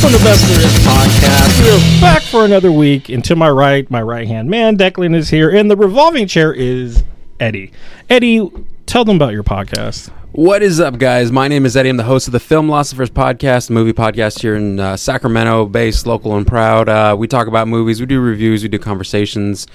[0.00, 1.60] Welcome to Best There Is podcast.
[1.64, 3.08] We're back for another week.
[3.08, 6.52] And to my right, my right hand man, Declan is here, and the revolving chair
[6.54, 7.02] is
[7.40, 7.72] Eddie.
[8.08, 8.48] Eddie,
[8.86, 10.10] tell them about your podcast.
[10.32, 11.32] What is up, guys?
[11.32, 11.88] My name is Eddie.
[11.88, 16.06] I'm the host of the Filmlosophers podcast, a movie podcast here in uh, Sacramento, based
[16.06, 16.88] local and proud.
[16.88, 19.66] Uh, we talk about movies, we do reviews, we do conversations.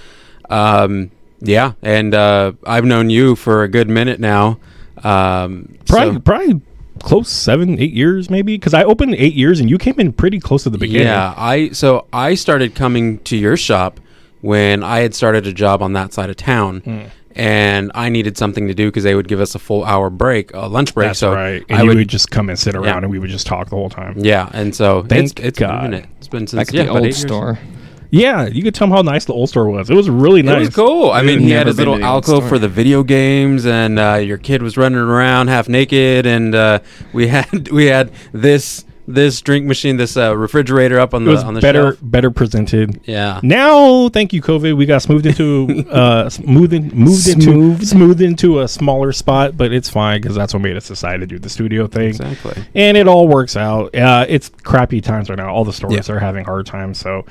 [0.49, 4.57] Um, yeah, and uh, I've known you for a good minute now.
[5.03, 6.62] Um, Probably, so- probably
[7.03, 8.55] close seven, eight years, maybe.
[8.55, 11.07] Because I opened eight years, and you came in pretty close to the beginning.
[11.07, 13.99] Yeah, I so I started coming to your shop
[14.41, 16.99] when I had started a job on that side of town, Hmm.
[17.35, 20.53] and I needed something to do because they would give us a full hour break,
[20.53, 21.09] a lunch break.
[21.09, 21.63] That's so right.
[21.70, 22.98] And I you would, would, just come and sit around, Yeah.
[23.04, 24.15] and we would just talk the whole time.
[24.17, 25.81] yeah, and so Thank it's it's God.
[25.91, 26.07] been a.
[26.17, 27.21] It's been since Back at yeah, the about eight old years.
[27.21, 27.59] store.
[28.13, 29.90] Yeah, you could tell them how nice the old store was.
[29.90, 30.58] It was really nice.
[30.58, 31.09] It was cool.
[31.09, 33.98] I mean, he had his little to the old alcove for the video games, and
[33.98, 36.79] uh, your kid was running around half naked, and uh,
[37.12, 41.32] we had we had this this drink machine, this uh, refrigerator up on It the
[41.32, 41.98] was on the better, shelf.
[42.04, 43.02] better presented.
[43.04, 44.77] Yeah, Now, thank you, COVID.
[44.77, 47.87] We got smoothed into uh, moved in, moved into Smoothed?
[47.87, 51.27] smoothed into a smaller spot, but it's fine because that's what made us decide to
[51.27, 52.63] do the studio thing, exactly.
[52.76, 53.93] and it all works out.
[53.93, 55.52] Uh, it's crappy times right now.
[55.54, 56.15] All the stores Yeah.
[56.15, 57.26] are having hard times, so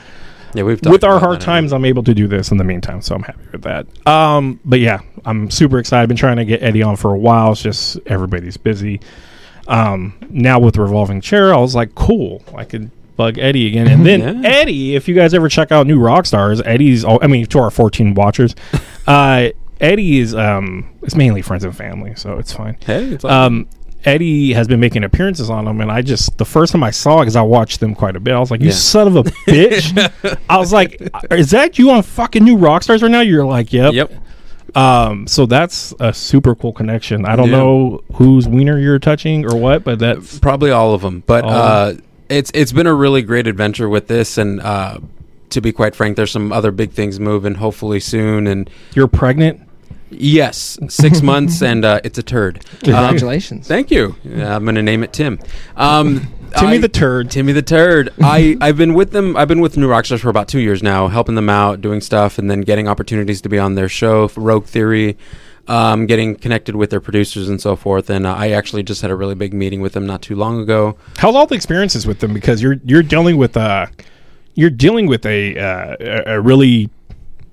[0.55, 3.01] Yeah, we've done with our hard times, I'm able to do this in the meantime,
[3.03, 3.87] so I'm happy with that.
[4.07, 6.03] Um, but yeah, I'm super excited.
[6.03, 7.53] I've been trying to get Eddie on for a while.
[7.53, 9.01] It's just everybody's busy.
[9.69, 13.87] Um, now with the revolving chair, I was like, cool, I could bug Eddie again.
[13.89, 14.49] And then Yeah.
[14.49, 17.05] Eddie, if you guys ever check out New Rockstars, Eddie's.
[17.05, 18.55] all I mean, to our 14 watchers,
[19.07, 19.49] uh,
[19.81, 22.77] Eddie is um, it's mainly friends and family, so it's fine.
[22.85, 23.67] Hey, it's Um,
[24.05, 27.19] Eddie has been making appearances on them, and I just the first time I saw
[27.19, 28.73] it because I watched them quite a bit, I was like, "You Yeah.
[28.75, 31.01] son of a bitch!" I was like,
[31.31, 34.13] "Is that you on fucking New Rockstars right now?" You're like, "Yep." yep.
[34.75, 37.27] Um, so that's a super cool connection.
[37.27, 37.59] I don't Yeah.
[37.59, 41.93] know whose wiener you're touching or what, but that Probably all of them, but uh,
[41.95, 44.99] of it's it's been a really great adventure with this, and uh,
[45.51, 49.61] to be quite frank, there's some other big things moving hopefully soon, and you're pregnant.
[50.13, 52.65] Yes, six months, and uh, it's a turd.
[52.75, 53.67] Um, Congratulations.
[53.69, 54.15] Thank you.
[54.25, 55.39] Yeah, I'm going to name it Tim.
[55.77, 57.31] Um, Timmy I- the turd.
[57.31, 58.11] Timmy the Turd.
[58.21, 59.37] I I've been with them.
[59.37, 62.39] I've been with New Rockstars for about two years now, helping them out, doing stuff,
[62.39, 65.17] and then getting opportunities to be on their show, Rogue Theory.
[65.69, 69.13] Um, getting connected with their producers and so forth, and uh, I actually just had
[69.13, 70.97] a really big meeting with them not too long ago.
[71.19, 72.35] How's all the experiences with them?
[72.35, 73.87] Because you're you're dealing with uh
[74.55, 76.91] you're dealing with a uh, a- a really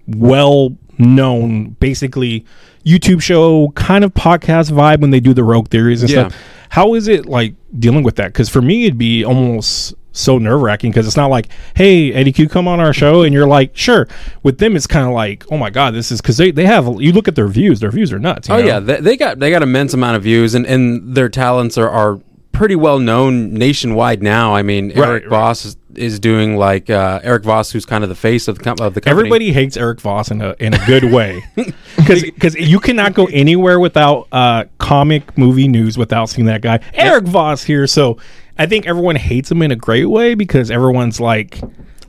[0.08, 2.46] well known, basically
[2.86, 6.28] YouTube show kind of podcast vibe when they do the rogue theories and Yeah.
[6.30, 6.42] stuff.
[6.70, 8.28] How is it like dealing with that?
[8.28, 12.32] Because for me, it'd be almost so nerve wracking because it's not like, hey, Eddie,
[12.32, 13.22] can you come on our show?
[13.24, 14.08] And you're like, sure.
[14.44, 16.86] With them, it's kind of like, oh my god, this is because they, they have.
[17.02, 18.50] You look at their views; their views are nuts.
[18.50, 18.66] you Oh know?
[18.66, 21.90] yeah, they, they got they got immense amount of views, and, and their talents are,
[21.90, 22.20] are
[22.52, 24.54] pretty well known nationwide now.
[24.56, 25.30] I mean, Right, Eric right.
[25.30, 28.64] Voss is, is doing like uh, Eric Voss, who's kind of the face of the
[28.64, 29.12] com- of the company.
[29.20, 31.44] Everybody hates Eric Voss in a in a good way
[31.96, 37.26] because you cannot go anywhere without uh, comic movie news without seeing that guy Eric
[37.26, 37.88] Voss here.
[37.88, 38.18] So
[38.58, 41.60] I think everyone hates him in a great way because everyone's like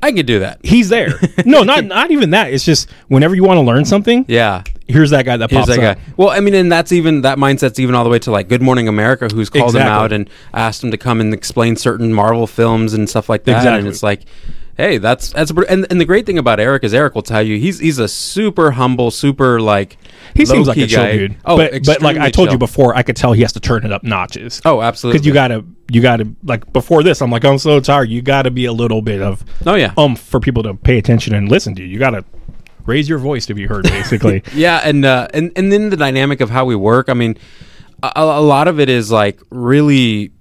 [0.03, 0.61] I could do that.
[0.65, 1.11] he's there.
[1.45, 2.53] no, not not even that.
[2.53, 5.77] It's just whenever you want to learn something, Yeah, here's that guy that Here's pops
[5.77, 5.97] that up.
[5.99, 6.13] guy.
[6.17, 8.63] Well, I mean, and that's even that mindset's even all the way to like Good
[8.63, 12.47] Morning America, who's called him out and asked him to come and explain certain Marvel
[12.47, 13.57] films and stuff like that.
[13.59, 13.79] Exactly.
[13.81, 14.23] And it's like,
[14.77, 17.43] hey, that's that's a, and and the great thing about Eric is Eric will tell
[17.43, 19.97] you he's he's a super humble, super like
[20.35, 21.13] He seems like a chill guy.
[21.17, 21.37] dude.
[21.45, 23.85] Oh, but, but like I told you before, I could tell he has to turn
[23.85, 24.61] it up notches.
[24.65, 25.19] Oh, absolutely.
[25.19, 28.49] because you gotta you gotta like before this i'm like i'm so tired you gotta
[28.49, 29.93] be a little bit of Oh, yeah.
[29.97, 32.25] um for people to pay attention and listen to you you gotta
[32.87, 36.41] raise your voice to be heard basically Yeah, and uh, and and then the dynamic
[36.41, 37.09] of how we work.
[37.09, 37.37] I mean,
[38.03, 40.33] a, a lot of it is like really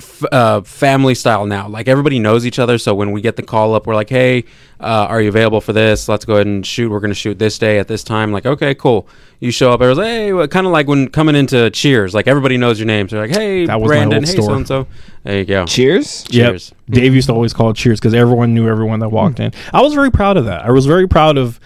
[0.00, 1.68] f- uh, family style now.
[1.68, 4.44] Like everybody knows each other, so when we get the call up, we're like, "Hey,
[4.80, 6.08] uh, are you available for this?
[6.08, 6.90] Let's go ahead and shoot.
[6.90, 9.08] We're going to shoot this day at this time." Like, okay, cool.
[9.40, 9.80] You show up.
[9.80, 12.14] I was like, "Hey," well, kind of like when coming into Cheers.
[12.14, 13.08] Like everybody knows your name.
[13.08, 14.18] So they're like, "Hey, That was my Brandon.
[14.18, 14.44] old Hey, store.
[14.50, 14.86] so and so."
[15.24, 15.66] There you go.
[15.66, 16.24] Cheers.
[16.30, 16.46] Yep.
[16.50, 16.72] Cheers.
[16.88, 19.80] dave used to always call it cheers because everyone knew everyone that walked in i
[19.80, 21.60] was very proud of that i was very proud of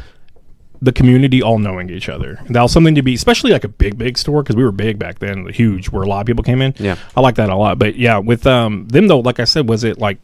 [0.84, 3.96] the community all knowing each other that was something to be especially like a big
[3.98, 6.60] big store because we were big back then huge where a lot of people came
[6.62, 6.96] in Yeah.
[7.16, 9.82] i like that a lot but yeah with um them though like i said was
[9.84, 10.18] it like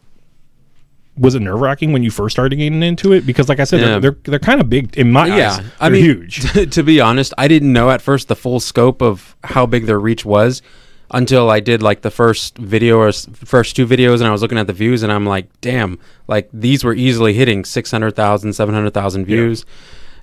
[1.16, 3.26] was it nerve wracking when you first started getting into it?
[3.26, 3.98] Because, like I said, Yeah.
[3.98, 5.66] they're, they're they're kind of big in my yeah, eyes.
[5.78, 6.50] I mean, huge.
[6.52, 9.84] To, to be honest, I didn't know at first the full scope of how big
[9.84, 10.62] their reach was
[11.10, 14.40] until I did like the first video or s- first two videos, and I was
[14.40, 19.24] looking at the views, and I'm like, damn, like these were easily hitting 600,000, 700,000
[19.26, 19.66] views,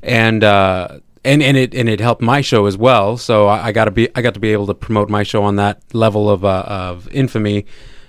[0.01, 3.17] and uh, and and it and it helped my show as well.
[3.17, 5.43] So I, I got to be I got to be able to promote my show
[5.43, 7.65] on that level of uh, of infamy.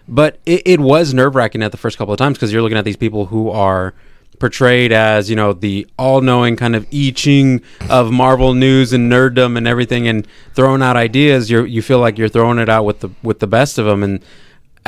[0.08, 2.78] but it, it was nerve wracking at the first couple of times because you're looking
[2.78, 3.94] at these people who are
[4.38, 9.56] portrayed as you know the all-knowing kind of I Ching of Marvel news and nerddom
[9.58, 11.50] and everything, and throwing out ideas.
[11.50, 14.02] You you feel like you're throwing it out with the with the best of them,
[14.02, 14.20] and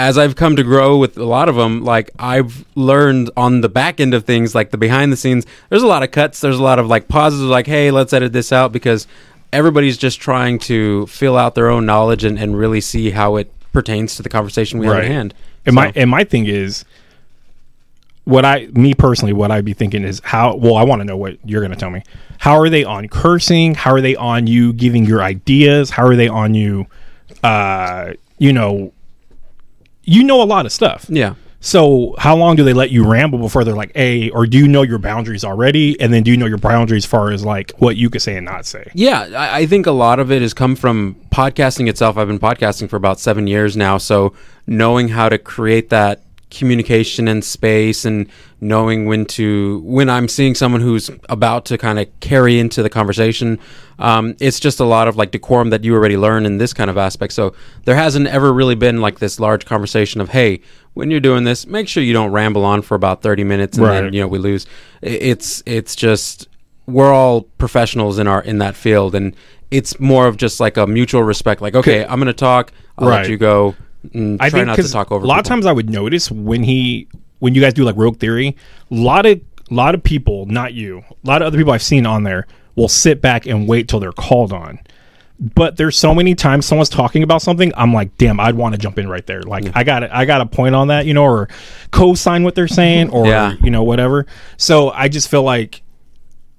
[0.01, 3.69] as I've come to grow with a lot of them, like I've learned on the
[3.69, 5.45] back end of things, like the behind the scenes.
[5.69, 6.41] There's a lot of cuts.
[6.41, 9.07] There's a lot of like pauses, like hey, let's edit this out because
[9.53, 13.53] everybody's just trying to fill out their own knowledge and, and really see how it
[13.75, 15.35] pertains to the conversation we have at hand.
[15.67, 16.87] And my and my thing is,
[18.25, 20.57] what I me personally, what I'd be thinking is how.
[20.57, 22.03] Well, I want to know what you're going to tell me.
[22.39, 23.75] How are they on cursing?
[23.75, 25.91] How are they on you giving your ideas?
[25.91, 26.87] How are they on you?
[27.45, 28.95] Uh, you know,
[30.11, 31.07] you know a lot of stuff.
[31.09, 31.35] yeah.
[31.63, 34.67] So how long do they let you ramble before they're like, "Hey," or do you
[34.67, 36.01] know your boundaries already?
[36.01, 38.37] And then do you know your boundaries as far as like what you could say
[38.37, 38.91] and not say?
[38.95, 42.17] Yeah, I, I think a lot of it has come from podcasting itself.
[42.17, 44.33] I've been podcasting for about seven years now, so
[44.67, 48.27] knowing how to create that communication and space, and
[48.61, 52.91] knowing when to when I'm seeing someone who's about to kind of carry into the
[52.91, 53.59] conversation,
[53.99, 56.91] um, it's just a lot of like decorum that you already learn in this kind
[56.91, 57.33] of aspect.
[57.33, 57.55] So
[57.85, 60.61] there hasn't ever really been like this large conversation of hey.
[60.95, 63.87] When you're doing this, make sure you don't ramble on for about 30 minutes and
[63.87, 64.01] Right.
[64.01, 64.67] then you know we lose.
[65.03, 66.49] It's it's just
[66.87, 69.37] we're all professionals in our in that field and
[69.71, 73.21] it's more of just like a mutual respect like okay i'm gonna talk i'll Right.
[73.23, 73.77] let you go
[74.15, 76.31] and I try think not to talk over a lot of times I would notice
[76.31, 77.09] when he
[77.39, 78.57] when you guys do like Rogue Theory,
[78.91, 81.83] a lot of a lot of people, not you, a lot of other people I've
[81.83, 84.79] seen on there will sit back and wait till they're called on.
[85.39, 88.79] But there's so many times someone's talking about something, I'm like, damn, I'd want to
[88.79, 89.43] jump in right there.
[89.43, 89.73] Like mm.
[89.75, 91.49] I got I got a point on that, you know, or
[91.93, 93.55] co-sign what they're saying, or Yeah.
[93.63, 94.27] you know, whatever.
[94.59, 95.83] So I just feel like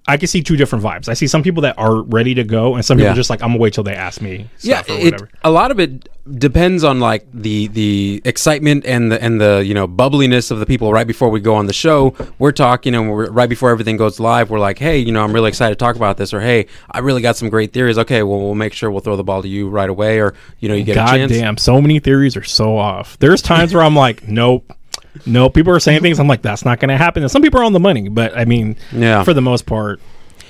[0.08, 1.08] I can see two different vibes.
[1.08, 3.16] I see some people that are ready to go, and some people Yeah.
[3.16, 4.48] just like I'm gonna wait till they ask me.
[4.62, 5.30] yeah Stuff or it, whatever.
[5.44, 9.74] a lot of it depends on like the the excitement and the and the you
[9.74, 13.10] know bubbliness of the people right before we go on the show we're talking and
[13.12, 15.84] we're right before everything goes live we're like hey you know i'm really excited to
[15.84, 18.72] talk about this or hey i really got some great theories okay well we'll make
[18.72, 21.00] sure we'll throw the ball to you right away or you know you get a
[21.00, 23.18] God chance damn, so many theories are so off.
[23.20, 24.72] There's times where I'm like, nope.
[25.26, 26.20] No, people are saying things.
[26.20, 27.22] I'm like, that's not going to happen.
[27.24, 29.24] And some people are on the money, but I mean, Yeah.
[29.24, 30.00] for the most part,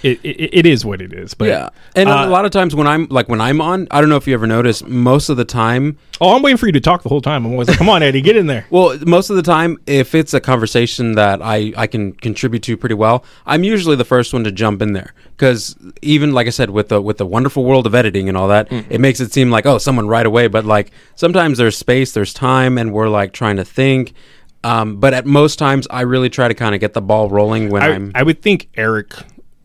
[0.03, 1.35] it, it, it is what it is.
[1.35, 3.99] But yeah and uh, a lot of times when i'm like when i'm on i
[4.01, 6.71] don't know if you ever notice most of the time oh, I'm waiting for you
[6.73, 7.45] to talk the whole time.
[7.47, 8.65] I'm always like, come on, Eddie, get in there.
[8.69, 12.77] Well, most of the time, if it's a conversation that I, I can contribute to
[12.77, 16.51] pretty well, I'm usually the first one to jump in there because even like I
[16.51, 18.91] said, with the with the wonderful world of editing and all that, Mm-hmm.
[18.93, 20.47] it makes it seem like oh, someone right away.
[20.47, 24.13] But like sometimes there's space, there's time, and we're like trying to think.
[24.63, 27.69] Um, but at most times, I really try to kind of get the ball rolling
[27.69, 28.11] when I, I'm.
[28.13, 29.13] I would think Eric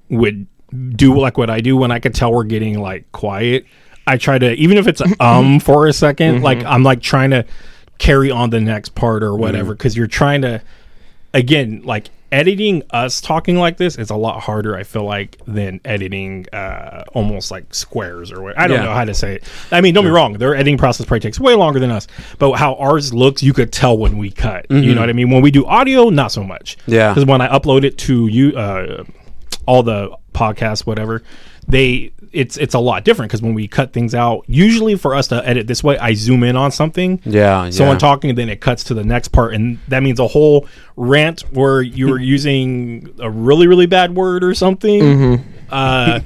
[0.08, 0.46] would
[0.96, 3.66] do like what I do when I could tell we're getting like quiet.
[4.06, 7.44] I try to even if it's um for a 2nd like I'm like trying to
[7.98, 10.62] carry on the next part or whatever because you're trying to
[11.34, 15.80] again like editing us talking like this is a lot harder I feel like than
[15.84, 18.84] editing uh almost like squares or what I don't Yeah.
[18.86, 19.44] know how to say it.
[19.70, 22.06] I mean, don't be wrong, their editing process probably takes way longer than us,
[22.38, 24.66] but how ours looks, you could tell when we cut.
[24.70, 25.30] You know what I mean?
[25.30, 26.76] When we do audio, not so much.
[26.86, 27.10] Yeah.
[27.12, 29.04] because when I upload it to you, uh,
[29.66, 31.22] all the podcasts, whatever,
[31.68, 35.28] they it's it's a lot different because when we cut things out, usually for us
[35.28, 37.20] to edit this way, I zoom in on something.
[37.24, 37.98] Yeah, Someone yeah.
[38.00, 41.40] talking, and then it cuts to the next part, and that means a whole rant
[41.52, 45.02] where you were using a really really bad word or something.
[45.02, 45.50] Mm-hmm.
[45.70, 46.20] Uh,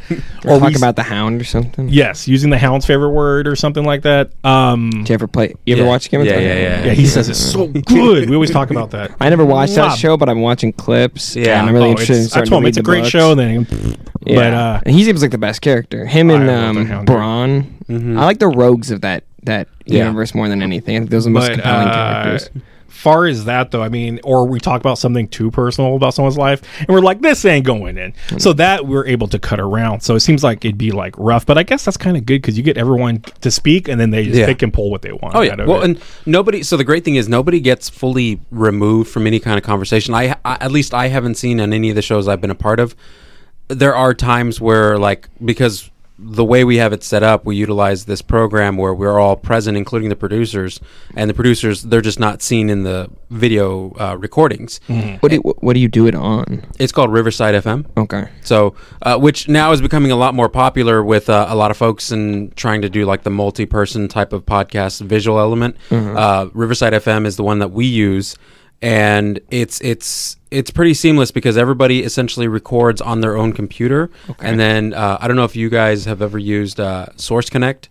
[0.44, 1.88] Or or talk we, about the hound or something.
[1.88, 4.30] yes, using the hound's favorite word or something like that.
[4.44, 5.54] Um, Did you ever play?
[5.66, 6.47] You ever watch Game of Yeah, Thrones?
[6.47, 6.85] yeah, yeah.
[6.87, 8.28] yeah, he says it's so good.
[8.30, 9.12] We always talk about that.
[9.20, 9.88] I never watched Wow.
[9.88, 11.37] that show, but I'm watching clips.
[11.37, 11.61] Yeah.
[11.61, 13.00] and I'm really Oh, interested in it's, I starting told him to it's a great
[13.02, 13.11] books.
[13.11, 13.35] show.
[13.35, 13.66] Then,
[14.25, 14.35] Yeah.
[14.37, 16.06] but uh, and he seems like the best character.
[16.06, 17.16] Him and love the um, Hound, dude.
[17.16, 17.64] Bronn.
[17.88, 18.18] Mhm.
[18.18, 20.04] I like the rogues of that that Yeah.
[20.04, 20.97] universe more than anything.
[20.97, 21.92] I think those are the most but compelling uh,
[22.25, 22.50] characters.
[23.00, 26.38] Far as that though, I mean, or we talk about something too personal about someone's
[26.38, 28.12] life, and we're like, this ain't going in.
[28.28, 28.59] So mm-hmm.
[28.59, 30.02] that we're able to cut around.
[30.02, 32.42] So it seems like it'd be like rough, but I guess that's kind of good
[32.42, 34.47] because you get everyone to speak, and then they just Yeah.
[34.47, 35.35] pick and pull what they want.
[35.35, 35.57] Oh yeah.
[35.57, 35.85] Well, it.
[35.85, 36.62] and nobody.
[36.62, 40.14] So the great thing is nobody gets fully removed from any kind of conversation.
[40.14, 42.54] I, I at least I haven't seen on any of the shows I've been a
[42.54, 42.95] part of.
[43.69, 45.90] There are times where like because
[46.23, 49.77] the way we have it set up, we utilize this program where we're all present,
[49.77, 50.79] including the producers,
[51.17, 54.81] and the producers they're just not seen in the video uh, recordings.
[55.21, 56.67] What do you, what do you do it on?
[56.79, 57.87] It's called Riverside FM.
[57.97, 58.29] Okay.
[58.43, 61.77] So, uh, which now is becoming a lot more popular with uh, a lot of
[61.77, 65.77] folks and trying to do like the multi-person type of podcast visual element.
[65.91, 68.37] Uh, Riverside FM is the one that we use,
[68.83, 74.59] and it's it's it's pretty seamless because everybody essentially records on their own computer, and
[74.59, 77.88] then uh, I don't know if you guys have ever used uh, Source Connect.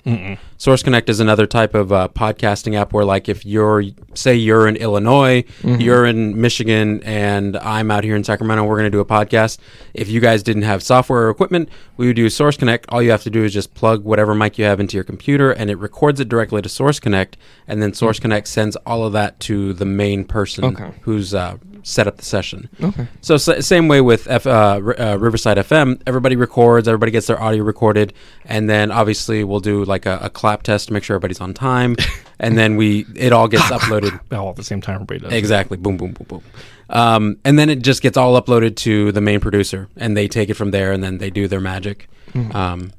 [0.58, 4.68] Source Connect is another type of uh, podcasting app where, like, if you're say you're
[4.68, 9.00] in Illinois, you're in Michigan, and I'm out here in Sacramento, we're going to do
[9.00, 9.60] a podcast.
[9.94, 12.86] If you guys didn't have software or equipment, we would use Source Connect.
[12.90, 15.52] All you have to do is just plug whatever mic you have into your computer,
[15.52, 17.38] and it records it directly to Source Connect,
[17.68, 20.92] and then Source Connect sends all of that to the main person Okay.
[21.04, 22.49] who's uh, set up the session.
[22.82, 23.08] Okay.
[23.22, 27.42] So same way with F, uh, R- uh, Riverside FM, everybody records, everybody gets their
[27.42, 28.14] audio recorded,
[28.46, 31.54] and then obviously we'll do like a, a clap test to make sure everybody's on
[31.54, 31.96] time,
[32.40, 34.96] and then we it all gets uploaded all at the same time.
[34.96, 35.34] Everybody does.
[35.34, 35.78] exactly.
[35.78, 36.44] Boom, boom, boom, boom.
[36.92, 40.50] Um, and then it just gets all uploaded to the main producer, and they take
[40.50, 42.08] it from there, and then they do their magic.
[42.54, 42.92] Um,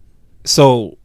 [0.44, 0.96] So,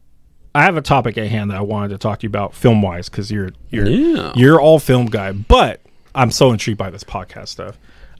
[0.54, 2.80] I have a topic at hand that I wanted to talk to you about film
[2.82, 4.32] wise because you're you're Yeah.
[4.34, 5.82] you're all film guy, but
[6.14, 7.76] I'm so intrigued by this podcast stuff.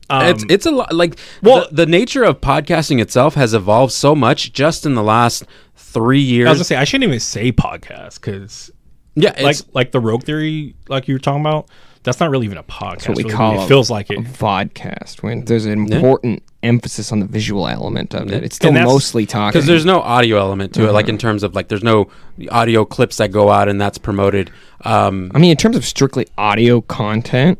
[0.08, 3.54] Um, it's it's a lot like well- well the, the nature of podcasting itself has
[3.54, 5.44] evolved so much just in the last
[5.74, 6.46] three years.
[6.46, 8.70] I was gonna say I shouldn't even say podcast because
[9.14, 11.68] yeah, it's, like like the Rogue Theory, like you were talking about,
[12.02, 12.90] that's not really even a podcast.
[12.90, 13.34] That's what we really.
[13.36, 13.64] call it.
[13.64, 14.24] a- feels like a it.
[14.24, 18.44] vodcast when there's an important emphasis on the visual element of it.
[18.44, 19.52] It's still mostly talking.
[19.52, 20.92] because there's no audio element to it Uh-huh.
[20.92, 22.08] like in terms of like there's no
[22.50, 24.50] audio clips that go out and that's promoted
[24.84, 27.58] um I mean, in terms of strictly audio content,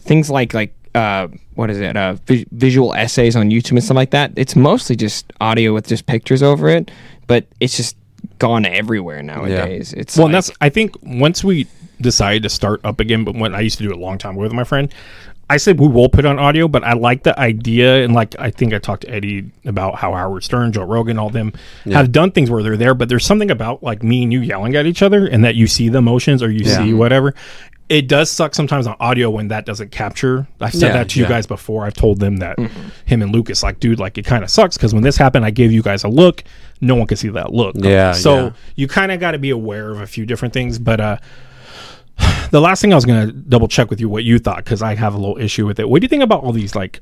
[0.00, 1.96] things like like uh, what is it?
[1.96, 4.32] Uh, vi- visual essays on YouTube and stuff like that.
[4.36, 6.90] It's mostly just audio with just pictures over it,
[7.26, 7.96] but it's just
[8.38, 9.92] gone everywhere nowadays.
[9.92, 11.66] It's Well, like, and that's I think once we
[12.00, 14.32] decided to start up again, but when I used to do it a long time
[14.34, 14.92] ago with my friend,
[15.50, 18.50] I said we will put on audio, but I like the idea, and like I
[18.50, 21.52] think I talked to Eddie about how Howard Stern, Joe Rogan, all them
[21.84, 24.74] have done things where they're there, but there's something about like me and you yelling
[24.74, 26.78] at each other, and that you see the emotions or you Yeah.
[26.78, 27.34] see whatever.
[27.94, 30.46] It does suck sometimes on audio when that doesn't capture.
[30.60, 31.86] I've said Yeah, that to you guys before.
[31.86, 32.58] I've told them that
[33.06, 35.50] him and Lucas, like, dude, like it kind of sucks because when this happened, I
[35.50, 36.42] gave you guys a look.
[36.80, 37.76] No one could see that look.
[37.78, 38.50] Yeah, So yeah.
[38.76, 40.78] you kind of got to be aware of a few different things.
[40.78, 41.16] But uh,
[42.50, 44.82] the last thing I was going to double check with you what you thought because
[44.82, 45.88] I have a little issue with it.
[45.88, 47.00] What do you think about all these like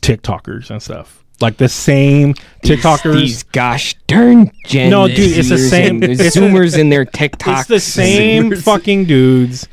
[0.00, 1.22] TikTokers and stuff?
[1.40, 3.12] Like the same these- TikTokers.
[3.14, 7.58] These gosh darn Gen No, dude, it's the same- Zoomers in their TikTok.
[7.60, 9.68] it's the same fucking dudes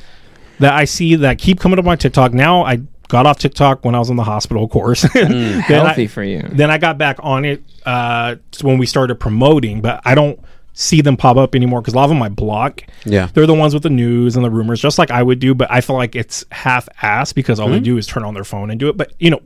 [0.64, 2.34] that I see that keep coming up on TikTok.
[2.34, 2.78] Now I
[3.10, 5.02] got off TikTok when I was in the hospital, of course.
[5.14, 6.42] Then Healthy I- for you.
[6.52, 10.40] Then I got back on it uh, when we started promoting, but I don't
[10.76, 12.82] see them pop up anymore because a lot of them I block.
[13.06, 13.28] Yeah.
[13.34, 15.54] they're the ones with the news and the rumors, just like I would do.
[15.54, 18.72] But I feel like it's half-ass because all they do is turn on their phone
[18.72, 18.98] and do it.
[18.98, 19.42] But you know,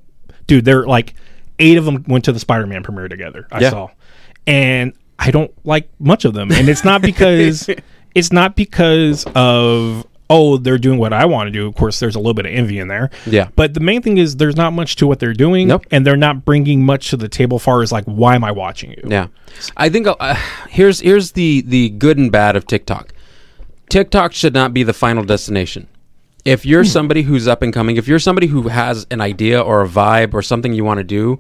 [0.46, 1.16] dude, they're like
[1.60, 3.46] eight of them went to the Spider-Man premiere together.
[3.52, 3.70] I Yeah.
[3.72, 3.90] saw,
[4.46, 7.70] and I don't like much of them, and it's not because
[8.16, 11.68] it's not because of oh they're doing what I want to do.
[11.68, 13.10] Of course, there's a little bit of envy in there.
[13.26, 13.50] Yeah.
[13.56, 15.86] but the main thing is there's not much to what they're doing, Nope.
[15.92, 17.60] and they're not bringing much to the table.
[17.60, 19.04] Far as like why am I watching you?
[19.08, 19.28] Yeah,
[19.78, 20.36] I think uh,
[20.70, 23.14] here's here's the the good and bad of TikTok.
[23.90, 25.88] TikTok should not be the final destination.
[26.44, 29.82] If you're somebody who's up and coming, if you're somebody who has an idea or
[29.82, 31.40] a vibe or something you want to do,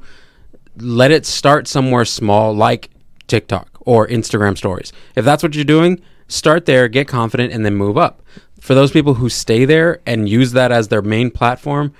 [0.77, 2.89] let it start somewhere small, like
[3.27, 4.91] TikTok or Instagram Stories.
[5.15, 8.21] If that's what you're doing, start there, get confident, and then move up.
[8.59, 11.93] For those people who stay there and use that as their main platform,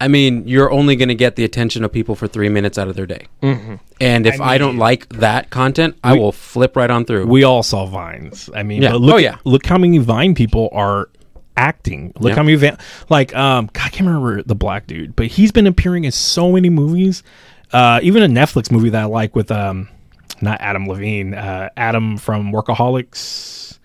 [0.00, 2.88] I mean, you're only going to get the attention of people for three minutes out
[2.88, 3.26] of their day.
[3.42, 7.26] And if I, don't like that content, I will flip right on through.
[7.26, 8.48] We all saw vines.
[8.54, 8.94] I mean, Yeah.
[8.94, 9.36] look, Oh, yeah.
[9.44, 11.08] look how many Vine people are
[11.56, 12.12] acting.
[12.20, 12.36] Look Yeah.
[12.36, 12.78] how many van-
[13.10, 16.52] like um God, I can't remember the black dude, but he's been appearing in so
[16.52, 17.24] many movies.
[17.72, 19.88] Uh, even a Netflix movie that I like with um
[20.40, 23.77] not Adam Levine, uh, Adam from Workaholics.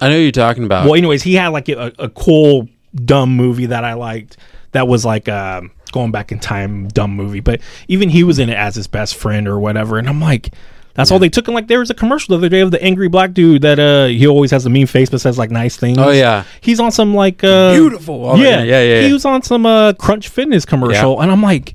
[0.00, 0.84] I know who you're talking about.
[0.84, 4.36] Well, anyways, he had like a, a cool dumb movie that I liked.
[4.72, 7.40] That was like um, going back in time, dumb movie.
[7.40, 9.98] But even he was in it as his best friend or whatever.
[9.98, 10.52] And I'm like,
[10.94, 11.48] that's all they took.
[11.48, 13.78] And like, there was a commercial the other day of the angry black dude that
[13.78, 15.98] uh, he always has a mean face but says like nice things.
[15.98, 16.44] Oh, yeah.
[16.60, 18.26] he's on some like uh, Beautiful.
[18.30, 21.22] Oh, yeah, yeah, yeah, yeah, He was on some uh, Crunch Fitness commercial, Yeah.
[21.22, 21.74] and I'm like,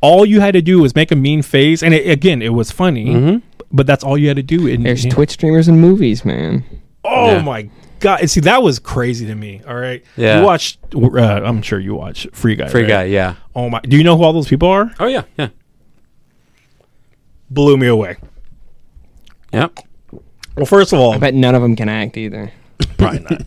[0.00, 2.70] all you had to do was make a mean face, and it, again, it was
[2.70, 3.06] funny.
[3.06, 3.46] Mm-hmm.
[3.72, 4.68] But that's all you had to do.
[4.68, 5.10] And, There's yeah.
[5.10, 6.64] Twitch streamers and movies, man.
[7.04, 7.42] Oh Yeah.
[7.42, 7.68] my
[8.00, 8.20] god!
[8.20, 9.60] And See, that was crazy to me.
[9.68, 10.40] All right, Yeah.
[10.40, 10.78] You watched?
[10.94, 12.68] Uh, I'm sure you watch Free Guy.
[12.68, 12.88] Free right?
[12.88, 13.34] guy, yeah.
[13.54, 13.80] Oh my!
[13.80, 14.90] Do you know who all those people are?
[14.98, 15.48] Oh yeah, yeah,
[17.50, 18.16] Blew me away.
[19.52, 19.78] yep.
[20.56, 22.52] Well, first of all, I bet none of them can act either.
[22.96, 23.42] probably not.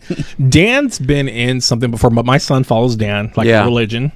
[0.50, 3.64] Dan's been in something before, but my son follows Dan like Yeah.
[3.64, 4.12] religion.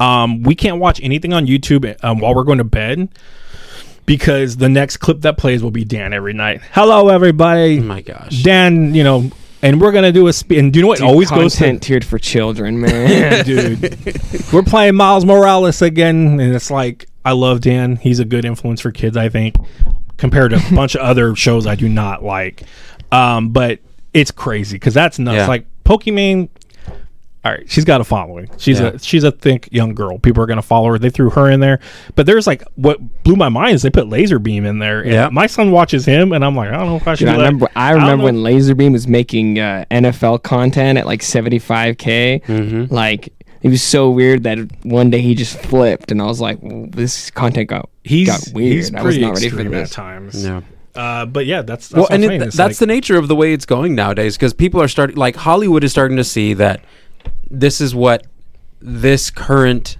[0.00, 3.08] Um, we can't watch anything on YouTube um, while we're going to bed
[4.06, 6.60] because the next clip that plays will be Dan every night.
[6.72, 7.78] Hello, everybody.
[7.78, 8.42] Oh my gosh.
[8.42, 9.30] Dan, you know,
[9.62, 10.58] and we're gonna do a spin.
[10.58, 13.44] And do you know what Dude, always goes to content tiered for children, man.
[13.44, 13.80] dude.
[14.52, 17.96] We're playing Miles Morales again, and it's like I love Dan.
[17.96, 19.54] He's a good influence for kids, I think,
[20.16, 22.64] compared to a bunch of other shows I do not like.
[23.12, 23.78] Um, but
[24.12, 25.36] it's crazy because that's nuts.
[25.36, 25.46] Yeah.
[25.46, 26.48] Like Pokimane.
[27.44, 28.48] All right, she's got a following.
[28.56, 28.90] She's Yeah.
[28.90, 30.16] a she's a think young girl.
[30.18, 30.98] People are gonna follow her.
[30.98, 31.80] They threw her in there,
[32.14, 35.04] but there's like what blew my mind is they put LazarBeam in there.
[35.04, 35.28] Yeah.
[35.30, 37.24] my son watches him, and I'm like, I don't know if I should.
[37.24, 37.68] Dude, I let- remember.
[37.74, 38.42] I don't remember know.
[38.42, 42.44] when LazarBeam was making uh, NFL content at like 75k.
[42.44, 42.94] Mm-hmm.
[42.94, 43.32] Like
[43.62, 46.86] it was so weird that one day he just flipped, and I was like, well,
[46.90, 48.72] "This content got he's got weird.
[48.72, 50.44] He's I was pretty not ready for extreme at times.
[50.44, 50.60] Yeah.
[50.94, 52.40] Uh, but yeah, that's, that's well, what and I'm it, saying.
[52.40, 55.36] that's like- the nature of the way it's going nowadays because people are starting, like
[55.36, 56.84] Hollywood is starting to see that
[57.52, 58.26] this is what
[58.80, 59.96] this current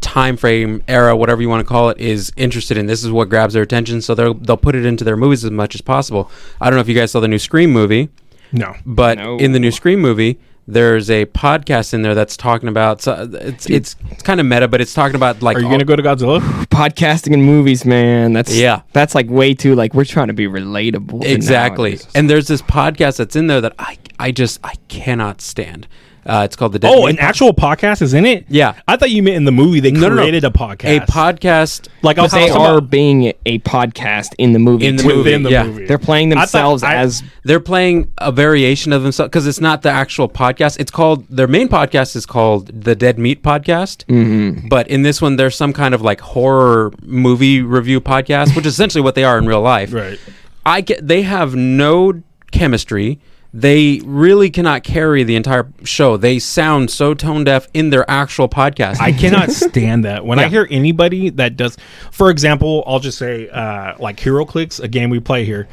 [0.00, 2.86] time frame era, whatever you want to call it, is interested in.
[2.86, 5.50] This is what grabs their attention, so they'll they'll put it into their movies as
[5.50, 6.30] much as possible.
[6.60, 8.08] I don't know if you guys saw the new Scream movie,
[8.52, 8.74] no.
[8.86, 9.36] but No.
[9.36, 10.38] in the new Scream movie.
[10.68, 13.00] There's a podcast in there that's talking about.
[13.02, 15.72] So it's it's, it's kind of meta, but it's talking about like Are you all-
[15.72, 16.38] gonna go to Godzilla?
[16.66, 18.34] Podcasting and movies, man.
[18.34, 18.82] That's Yeah.
[18.92, 21.24] That's like way too like we're trying to be relatable.
[21.24, 21.98] Exactly.
[22.14, 25.88] And there's this podcast that's in there that I I just I cannot stand.
[26.26, 28.44] Uh, it's called the Dead Oh, Meat an Pod- actual podcast is in it.
[28.48, 28.74] Yeah.
[28.86, 30.16] I thought you meant in the movie they No, no, no.
[30.22, 30.96] created a podcast.
[31.02, 34.86] a podcast Like I'll But they talk are about- being a podcast in the movie.
[34.86, 35.16] In the too.
[35.18, 35.62] within the yeah.
[35.64, 35.86] movie.
[35.86, 39.60] They're playing I thought- themselves I- as They're playing a variation of themselves because it's
[39.60, 40.78] not the actual podcast.
[40.78, 44.04] It's called their main podcast is called the Dead Meat Podcast.
[44.06, 44.68] Mm-hmm.
[44.68, 48.74] But in this one, there's some kind of like horror movie review podcast, which is
[48.74, 49.92] essentially what they are in real life.
[49.92, 50.18] Right.
[50.66, 52.22] I get they have no
[52.52, 53.18] chemistry.
[53.52, 56.16] They really cannot carry the entire show.
[56.16, 59.00] They sound so tone deaf in their actual podcast.
[59.00, 60.24] I cannot stand that.
[60.24, 61.76] When I hear anybody that does,
[62.12, 65.68] for example, I'll just say uh, like HeroClix, a game we play here.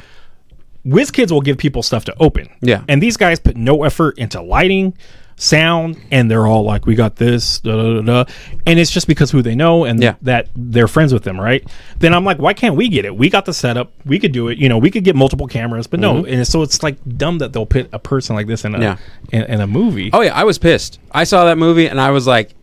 [0.88, 2.50] WizKids will give people stuff to open.
[2.62, 2.84] Yeah.
[2.88, 4.98] And these guys put no effort into lighting,
[5.40, 8.32] sound, and they're all like, we got this, da, da, da, da.
[8.66, 10.16] and it's just because who they know and Yeah.
[10.24, 11.64] that they're friends with them, right?
[12.00, 13.16] Then I'm like, why can't we get it?
[13.16, 14.58] We got the setup, we could do it.
[14.58, 16.16] You know, we could get multiple cameras, but no.
[16.24, 16.34] Mm-hmm.
[16.34, 18.98] And so it's like dumb that they'll put a person like this in a Yeah.
[19.32, 20.10] in, in a movie.
[20.12, 21.00] oh yeah, I was pissed.
[21.12, 22.56] I saw that movie and I was like,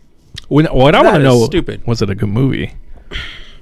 [0.48, 1.86] When, what I want to know, stupid.
[1.86, 2.72] was it a good movie?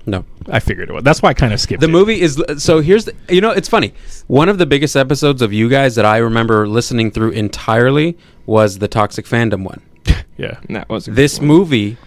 [0.06, 0.24] No.
[0.48, 1.04] I figured it was.
[1.04, 1.90] That's why I kind of skipped The it.
[1.90, 3.94] movie is so here's the you know it's funny.
[4.26, 8.78] One of the biggest episodes of you guys that I remember listening through entirely was
[8.78, 9.80] the Toxic Fandom one.
[10.38, 10.58] Yeah.
[10.70, 11.98] that was This movie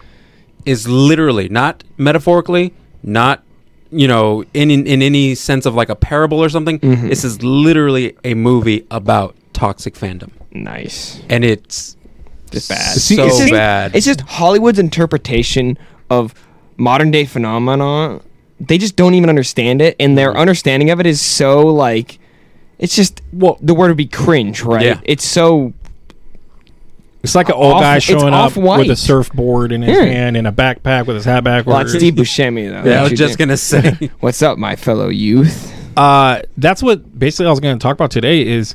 [0.66, 3.42] is literally not metaphorically, not
[3.90, 6.78] you know in in, in any sense of like a parable or something.
[6.80, 7.08] Mm-hmm.
[7.08, 11.22] This is literally a movie about toxic fandom, nice.
[11.30, 11.96] and it's
[12.50, 12.96] Just bad.
[12.96, 13.94] So it's just- bad.
[13.96, 15.78] It's just Hollywood's interpretation
[16.10, 16.34] of
[16.76, 18.20] modern day phenomena.
[18.60, 20.16] They just don't even understand it, and Mm-hmm.
[20.16, 22.18] their understanding of it is so like,
[22.78, 24.84] it's just well, the word would be cringe, right?
[24.84, 25.00] Yeah.
[25.04, 25.72] It's so
[27.22, 28.78] It's like an old Off- guy showing up off-white.
[28.80, 30.04] with a surfboard in his Yeah.
[30.04, 31.66] hand and a backpack with his hat backwards.
[31.74, 32.88] well, it's Steve Buscemi though.
[32.88, 33.44] yeah, I What was you just do?
[33.46, 34.10] gonna say.
[34.20, 35.72] What's up, my fellow youth?
[35.96, 38.74] uh, that's what basically I was going to talk about today is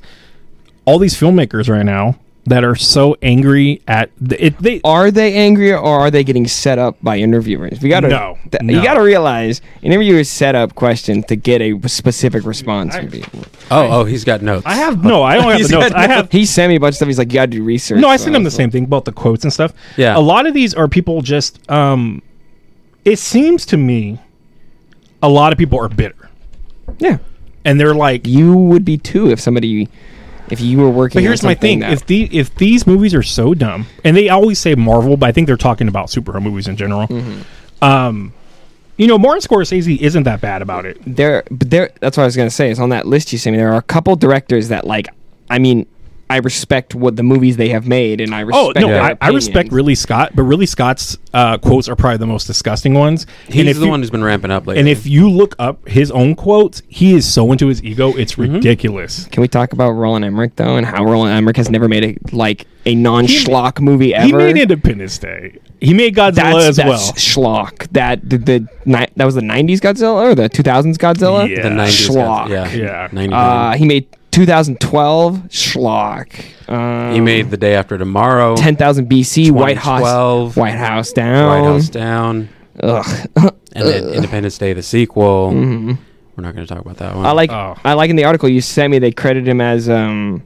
[0.85, 2.17] all these filmmakers right now
[2.51, 4.57] that are so angry at the, it.
[4.59, 7.79] They Are they angry or are they getting set up by interviewers?
[7.81, 8.73] We gotta No, th- no.
[8.73, 13.39] you gotta realize interviewers set up questions to get a specific response from people.
[13.71, 14.65] Oh, oh, he's got notes.
[14.65, 15.23] I have no.
[15.23, 15.89] I don't have He's the notes.
[15.91, 17.07] got I have He sent me a bunch of stuff.
[17.07, 17.99] He's like, you gotta do research.
[17.99, 18.09] no.
[18.09, 19.73] I So sent him the was same thing about the quotes and stuff.
[19.97, 20.17] Yeah.
[20.17, 21.59] a lot of these are people just.
[21.71, 22.21] Um,
[23.05, 24.19] it seems to me,
[25.23, 26.29] a lot of people are bitter,
[26.87, 27.17] like- Yeah.
[27.65, 29.87] and they're like, You would be too if somebody,
[30.51, 31.17] if you were working.
[31.17, 34.29] But here's my thing: that- if the if these movies are so dumb, and they
[34.29, 37.07] always say Marvel, but I think they're talking about superhero movies in general.
[37.07, 37.83] Mm-hmm.
[37.83, 38.33] Um,
[38.97, 40.97] you know, Martin Scorsese isn't that bad about it.
[41.05, 41.89] there, but there.
[42.01, 42.69] That's what I was gonna say.
[42.69, 43.57] Is on that list you sent me.
[43.57, 45.07] There are a couple directors that like.
[45.49, 45.85] I mean,
[46.31, 48.77] I respect what the movies they have made, and I respect.
[48.77, 49.73] Oh no, their I, I respect opinions.
[49.73, 53.25] Ridley Scott, but Ridley Scott's uh, quotes are probably the most disgusting ones.
[53.45, 54.79] and He's if the you, one who's been ramping up lately.
[54.79, 58.33] And if you look up his own quotes, he is so into his ego, it's
[58.35, 58.53] Mm-hmm.
[58.55, 59.25] ridiculous.
[59.27, 62.35] Can we talk about Roland Emmerich though, and how Roland Emmerich has never made a
[62.35, 64.25] like a non schlock movie ever?
[64.25, 65.59] He made Independence Day.
[65.81, 67.11] He made Godzilla that's as that's well.
[67.13, 67.87] schlock.
[67.91, 71.49] That the, the ni- that was the '90s Godzilla or the 2000s Godzilla.
[71.49, 71.63] Yeah.
[71.63, 72.49] the 90s, Schlock.
[72.49, 73.07] yeah, Yeah.
[73.11, 73.33] 99.
[73.33, 76.43] Uh, he made 2012 schlock.
[76.69, 78.55] Um, he made the day after tomorrow.
[78.55, 81.47] 10,000 BC White House White House down.
[81.63, 82.49] White House down,
[82.81, 83.05] Ugh.
[83.35, 85.51] and then Independence Day, the sequel.
[85.51, 87.17] We're not going to talk about that one.
[87.17, 87.25] Mm-hmm.
[87.25, 87.75] I like Oh.
[87.83, 90.43] I like in the article you sent me they credit him as um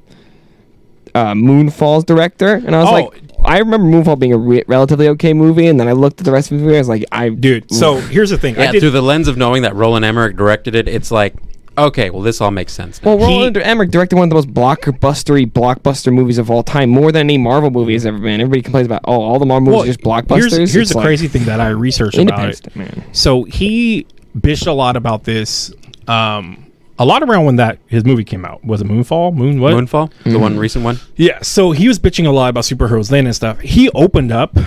[1.13, 2.91] uh, Moonfall's director, and I was Oh.
[2.93, 6.25] like, I remember Moonfall being a re- relatively okay movie, and then I looked at
[6.25, 8.55] the rest of the movie, I was like, I Dude, so here's the thing.
[8.55, 11.33] Yeah, I did, through the lens of knowing that Roland Emmerich directed it, it's like
[11.77, 13.01] okay, well, this all makes sense.
[13.01, 13.15] Now.
[13.15, 16.89] Well, He- Roland Emmerich directed one of the most blockbustery blockbuster movies of all time,
[16.89, 18.39] more than any Marvel movie has ever been.
[18.41, 20.57] Everybody complains about, oh, all the Marvel movies are just blockbusters.
[20.57, 22.73] Here's, here's the like crazy thing that I researched about Independence it.
[22.73, 23.03] Day, man.
[23.13, 24.07] So he
[24.37, 25.73] bitched a lot about this.
[26.07, 26.61] Um,
[26.97, 28.63] a lot around when that his movie came out.
[28.63, 29.33] Was it Moonfall?
[29.35, 29.73] Moon what?
[29.73, 30.39] Moonfall, the Mm-hmm.
[30.41, 30.99] one recent one.
[31.17, 31.41] Yeah.
[31.41, 33.59] So he was bitching a lot about superheroes then and stuff.
[33.59, 34.57] He opened up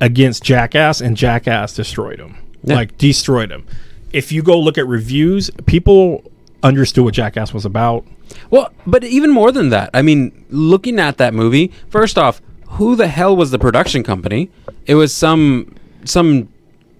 [0.00, 2.36] against Jackass, and Jackass destroyed him.
[2.64, 2.74] Yeah.
[2.74, 3.66] Like destroyed him.
[4.12, 6.24] If you go look at reviews, people
[6.62, 8.04] understood what Jackass was about.
[8.50, 12.94] Well, but even more than that, I mean, looking at that movie, first off, who
[12.96, 14.50] the hell was the production company?
[14.86, 16.48] It was some some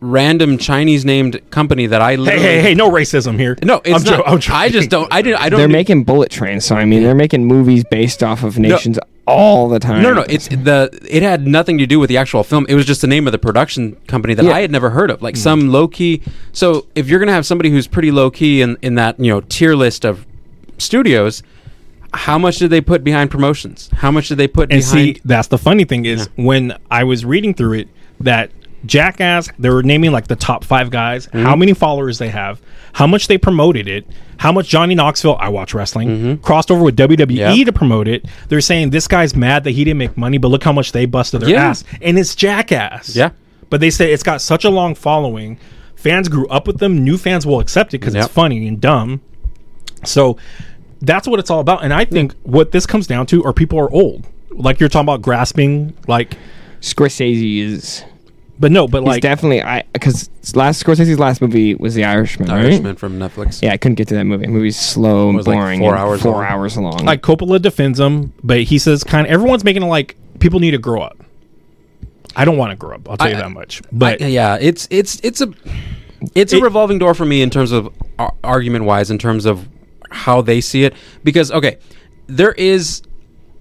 [0.01, 2.75] random Chinese named company that I Hey, literally hey, hey!
[2.75, 3.57] No racism here.
[3.63, 4.29] No, it's I'm jo- not.
[4.29, 4.73] I'm I joking.
[4.73, 5.13] just don't.
[5.13, 5.41] I didn't.
[5.41, 5.59] I don't.
[5.59, 8.99] They're need- making bullet trains, so I mean, they're making movies based off of nations
[9.31, 10.03] all the time.
[10.03, 10.91] No, no, it's the.
[11.09, 12.67] It had nothing to do with the actual film.
[12.69, 14.53] It was just the name of the production company that Yeah.
[14.53, 15.39] I had never heard of, like mm.
[15.39, 16.23] some low key.
[16.53, 19.41] So if you're gonna have somebody who's pretty low key in in that you know
[19.43, 20.27] tier list of
[20.79, 21.43] studios,
[22.13, 23.89] how much did they put behind promotions?
[23.95, 25.17] How much did they put And behind?
[25.17, 27.89] see, that's the funny thing is when I was reading through it,
[28.21, 28.51] that
[28.87, 31.45] Jackass, they were naming like the top five guys, Mm-hmm.
[31.45, 32.61] how many followers they have,
[32.93, 34.07] how much they promoted it,
[34.39, 37.65] how much Johnny Knoxville, I watch wrestling, crossed over with WWE Mm-hmm.
[37.65, 38.25] To promote it.
[38.49, 41.05] They're saying this guy's mad that he didn't make money, but look how much they
[41.07, 41.67] busted their Yeah.
[41.69, 41.85] ass.
[42.01, 43.15] And it's Jackass.
[43.15, 43.31] Yeah.
[43.69, 45.59] But they say it's got such a long following.
[45.95, 47.05] Fans grew up with them.
[47.05, 48.25] New fans will accept it because Yep.
[48.25, 49.21] it's funny and dumb.
[50.05, 50.39] So
[51.03, 51.85] that's what it's all about.
[51.85, 54.27] And I think what this comes down to are people are old.
[54.51, 56.37] Like you're talking about grasping, like,
[56.81, 58.05] Scorsese is.
[58.61, 62.49] But no, but He's like, definitely I because last Scorsese's last movie was The Irishman,
[62.49, 62.65] right?
[62.67, 63.63] Irishman from Netflix.
[63.63, 64.47] Yeah, I couldn't get to that movie.
[64.47, 65.81] The movie's slow and was like boring.
[65.81, 66.45] four and hours Four long.
[66.45, 67.05] hours long.
[67.05, 70.73] like Coppola defends him, but he says kind of everyone's making it like people need
[70.73, 71.17] to grow up.
[72.37, 73.09] I don't want to grow up.
[73.11, 73.83] I'll tell you I- that much.
[73.91, 75.53] But I- yeah, it's it's it's a
[76.35, 79.47] it's a It- revolving door for me in terms of ar- argument wise, in terms
[79.47, 79.69] of
[80.11, 80.95] how they see it.
[81.25, 81.79] Because okay,
[82.27, 83.03] there is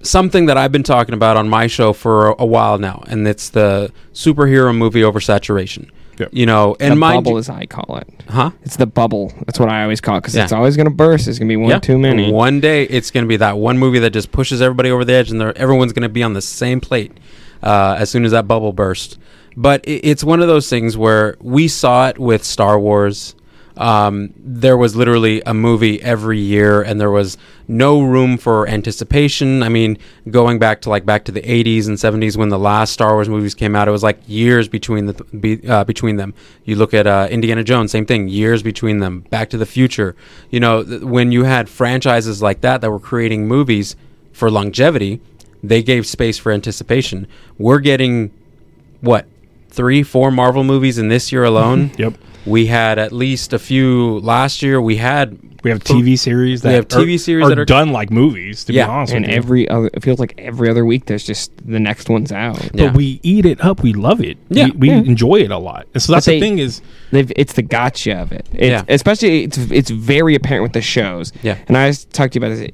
[0.01, 3.27] something that I've been talking about on my show for a, a while now, and
[3.27, 5.89] it's the superhero movie oversaturation.
[6.17, 6.29] Yep.
[6.33, 8.23] You know, and the mind bubble, you- as I call it.
[8.27, 8.51] huh?
[8.63, 9.31] It's the bubble.
[9.45, 10.43] That's what I always call it because Yeah.
[10.43, 11.29] it's always going to burst.
[11.29, 11.79] It's going to be one Yeah.
[11.79, 12.29] too many.
[12.31, 15.13] One day it's going to be that one movie that just pushes everybody over the
[15.13, 17.13] edge, and everyone's going to be on the same plate
[17.63, 19.17] uh, as soon as that bubble bursts.
[19.55, 23.33] But it, it's one of those things where we saw it with Star Wars.
[23.79, 29.63] Um, there was literally a movie every year, and there was no room for anticipation.
[29.63, 29.97] I mean,
[30.29, 33.29] going back to like back to the '80s and '70s when the last Star Wars
[33.29, 36.33] movies came out, it was like years between the be, uh, between them.
[36.65, 39.21] You look at uh, Indiana Jones, same thing, years between them.
[39.29, 40.13] Back to the Future,
[40.49, 43.95] you know, th- when you had franchises like that that were creating movies
[44.33, 45.21] for longevity,
[45.63, 47.27] they gave space for anticipation.
[47.57, 48.31] We're getting
[48.99, 49.25] what
[49.69, 51.91] three, four Marvel movies in this year alone.
[51.97, 52.15] Yep.
[52.45, 54.82] We had at least a few last year.
[54.82, 57.91] We had we have TV series that have TV are, series are that are- done
[57.91, 58.63] like movies.
[58.65, 58.86] To Yeah.
[58.86, 59.38] be honest and with you.
[59.38, 62.58] every other, it feels like every other week there's just the next one's out.
[62.71, 62.93] but Yeah.
[62.93, 63.84] we eat it up.
[63.84, 64.38] We love it.
[64.49, 64.65] Yeah.
[64.67, 64.97] we, we Yeah.
[64.99, 65.88] enjoy it a lot.
[65.93, 68.47] And so that's But the thing is, They've, it's the gotcha of it.
[68.54, 68.84] It's, Yeah.
[68.88, 71.34] Especially, it's it's very apparent with the shows.
[71.43, 71.58] Yeah.
[71.67, 72.69] And I talked to you about this.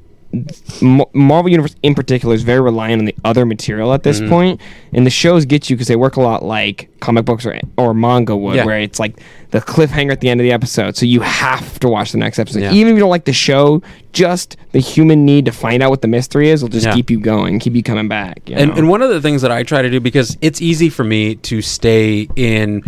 [0.82, 4.30] Marvel Universe in particular is very reliant on the other material at this Mm-hmm.
[4.30, 4.62] point,
[4.94, 7.94] and the shows get you because they work a lot like comic books or, or
[7.94, 8.66] manga would, Yeah.
[8.66, 9.20] where it's like
[9.52, 12.40] the cliffhanger at the end of the episode, so you have to watch the next
[12.40, 12.62] episode.
[12.62, 12.72] Yeah.
[12.74, 13.82] Even if you don't like the show,
[14.14, 16.94] just the human need to find out what the mystery is will just Yeah.
[16.94, 18.42] keep you going, keep you coming back.
[18.50, 20.90] you and, and one of the things that I try to do because it's easy
[20.90, 22.84] for me to stay in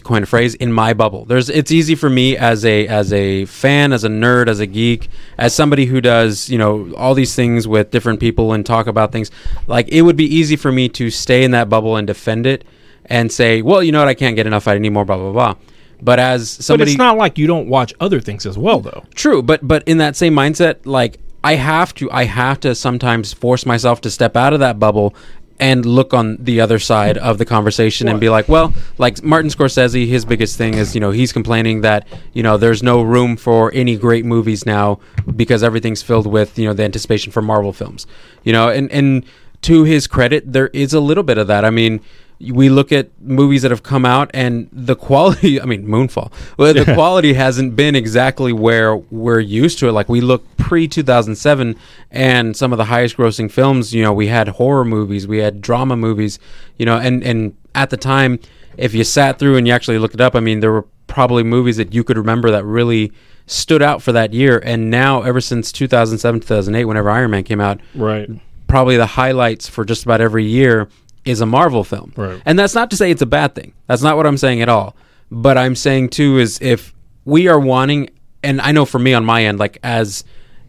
[0.00, 1.24] to coin a phrase in my bubble.
[1.24, 4.66] There's it's easy for me as a as a fan, as a nerd, as a
[4.66, 5.08] geek,
[5.38, 9.12] as somebody who does, you know, all these things with different people and talk about
[9.12, 9.30] things.
[9.66, 12.64] Like it would be easy for me to stay in that bubble and defend it
[13.06, 14.08] and say, "Well, you know what?
[14.08, 14.66] I can't get enough.
[14.66, 15.54] I need more blah blah blah."
[16.02, 19.04] But as but somebody it's not like you don't watch other things as well, though.
[19.14, 23.32] True, but but in that same mindset, like I have to, I have to sometimes
[23.32, 25.14] force myself to step out of that bubble
[25.60, 29.50] and look on the other side of the conversation and be like, well, like Martin
[29.50, 33.36] Scorsese, his biggest thing is you know he's complaining that you know there's no room
[33.36, 34.98] for any great movies now
[35.36, 38.06] because everything's filled with you know the anticipation for Marvel films,
[38.42, 39.24] you know, and and
[39.62, 41.64] to his credit, there is a little bit of that.
[41.64, 42.00] I mean.
[42.40, 45.60] We look at movies that have come out, and the quality.
[45.62, 46.32] I mean, Moonfall.
[46.56, 49.92] Well, the quality hasn't been exactly where we're used to it.
[49.92, 51.76] Like we look pre 2007,
[52.10, 53.92] and some of the highest grossing films.
[53.94, 56.38] You know, we had horror movies, we had drama movies.
[56.78, 58.38] You know, and and at the time,
[58.78, 61.42] if you sat through and you actually looked it up, I mean, there were probably
[61.42, 63.12] movies that you could remember that really
[63.46, 64.62] stood out for that year.
[64.64, 68.30] And now, ever since 2007, 2008, whenever Iron Man came out, Right.
[68.68, 70.88] probably the highlights for just about every year
[71.24, 72.12] is a Marvel film.
[72.16, 72.40] Right.
[72.46, 73.72] And that's not to say it's a bad thing.
[73.86, 74.96] That's not what I'm saying at all.
[75.30, 78.10] But I'm saying too is if we are wanting
[78.42, 80.24] and I know for me on my end, like as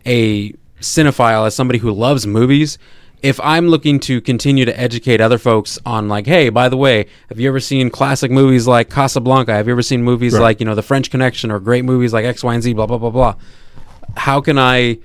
[0.06, 2.78] a cinephile, as somebody who loves movies,
[3.24, 7.06] if I'm looking to continue to educate other folks on like, hey, by the way,
[7.30, 9.54] have you ever seen classic movies like Casablanca?
[9.54, 10.42] Have you ever seen movies Right.
[10.42, 12.74] like you know The French Connection or great movies like X, Y, and Z?
[12.74, 13.36] Blah blah blah blah.
[14.18, 14.98] How can I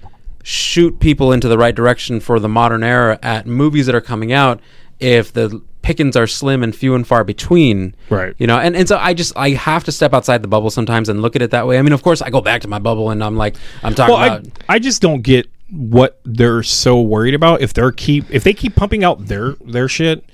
[0.43, 4.33] shoot people into the right direction for the modern era at movies that are coming
[4.33, 4.61] out
[5.01, 7.95] if the pickings are slim and few and far between?
[8.11, 8.35] Right.
[8.39, 11.09] You know, and, and so I just I have to step outside the bubble sometimes
[11.09, 11.79] and look at it that way.
[11.79, 14.15] I mean, of course, I go back to my bubble and I'm like, I'm talking
[14.15, 14.47] Well, about.
[14.69, 18.77] I just don't get what they're so worried about if they're keep if they keep
[18.77, 20.25] pumping out their their shit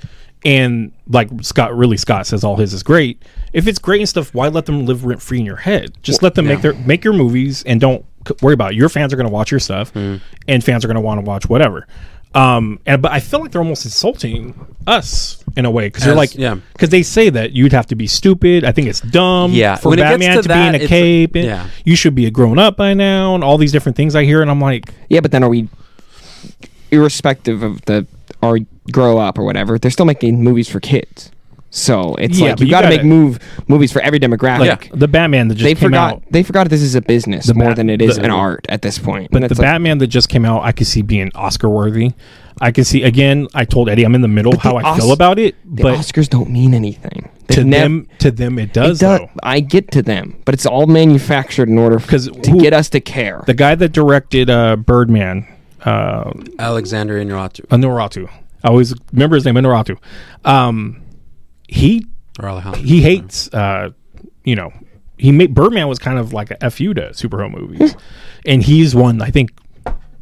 [0.45, 3.23] and like Scott really Scott says all his is great.
[3.53, 5.93] If it's great and stuff, why let them live rent free in your head?
[6.03, 8.05] Just let them make their make your movies and don't
[8.41, 8.77] worry about it.
[8.77, 10.17] Your fans are going to watch your stuff, Hmm.
[10.49, 11.87] and fans are going to want to watch whatever.
[12.35, 14.55] Um, and but I feel like they're almost insulting
[14.87, 16.57] us in a way because they're like, yeah.
[16.73, 18.65] because they say that you'd have to be stupid.
[18.65, 21.35] I think it's dumb, Yeah, for when Batman to to, that, be in a cape.
[21.35, 21.69] and yeah.
[21.85, 24.41] you should be a grown up by now, and all these different things I hear,
[24.41, 25.69] and I'm like, Yeah, but then are we,
[26.91, 28.07] irrespective of the
[28.41, 28.59] or
[28.91, 31.31] grow up or whatever, they're still making movies for kids.
[31.75, 34.59] So it's Yeah, like you, you got to make move movies for every demographic.
[34.69, 36.23] like the Batman that just they came forgot out.
[36.31, 38.67] they forgot this is a business The more Bat- than it is the- an art
[38.69, 39.31] at this point.
[39.31, 42.13] But And the like- Batman that just came out, I could see being Oscar worthy.
[42.61, 43.49] I can see again.
[43.55, 45.83] I told Eddie I'm in the middle But how the I feel about it, the
[45.83, 47.31] but Oscars don't mean anything.
[47.47, 49.01] They've to nev- them, to them, it does.
[49.01, 49.21] it does.
[49.21, 49.31] though.
[49.43, 52.91] I get to them, but it's all manufactured in order 'Cause to who- get us
[52.91, 53.43] to care.
[53.47, 55.47] The guy that directed uh, Birdman,
[55.87, 58.29] uh, Alexander Inarritu Inarritu.
[58.63, 59.97] I always remember his name, Inarritu.
[60.45, 60.99] Um,
[61.73, 62.07] he
[62.41, 62.83] or Alejandro.
[62.83, 63.53] he hates.
[63.53, 63.91] Uh,
[64.45, 64.73] you know,
[65.19, 67.97] he made Birdman was kind of like a fu to superhero movies,
[68.47, 69.23] and he's won.
[69.23, 69.51] I think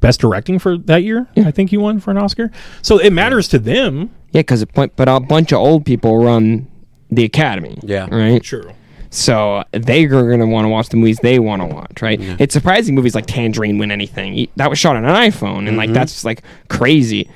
[0.01, 1.27] best directing for that year.
[1.37, 2.51] I think he won for an Oscar.
[2.83, 4.11] So it matters to them.
[4.33, 6.67] yeah, because but a bunch of old people run
[7.11, 7.79] the Academy.
[7.83, 8.09] Yeah.
[8.11, 8.43] right.
[8.43, 8.73] True.
[9.13, 12.21] So they're going to want to watch the movies they want to watch, right?
[12.41, 14.47] It's surprising movies like Tangerine win anything.
[14.55, 17.29] That was shot on an iPhone, and like that's like crazy.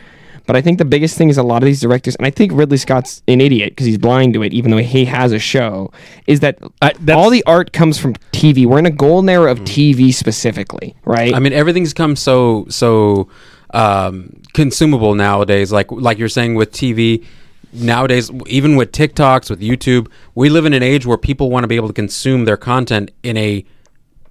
[0.46, 2.52] But I think the biggest thing is a lot of these directors, and I think
[2.52, 5.90] Ridley Scott's an idiot because he's blind to it, even though he has a show.
[6.26, 8.66] Is that that's- all the art comes from TV?
[8.66, 11.34] We're in a golden era of TV specifically, right?
[11.34, 13.28] I mean, everything's come so so
[13.72, 15.72] um, consumable nowadays.
[15.72, 17.24] Like like you're saying with TV
[17.72, 21.68] nowadays, even with TikToks, with YouTube, we live in an age where people want to
[21.68, 23.64] be able to consume their content in a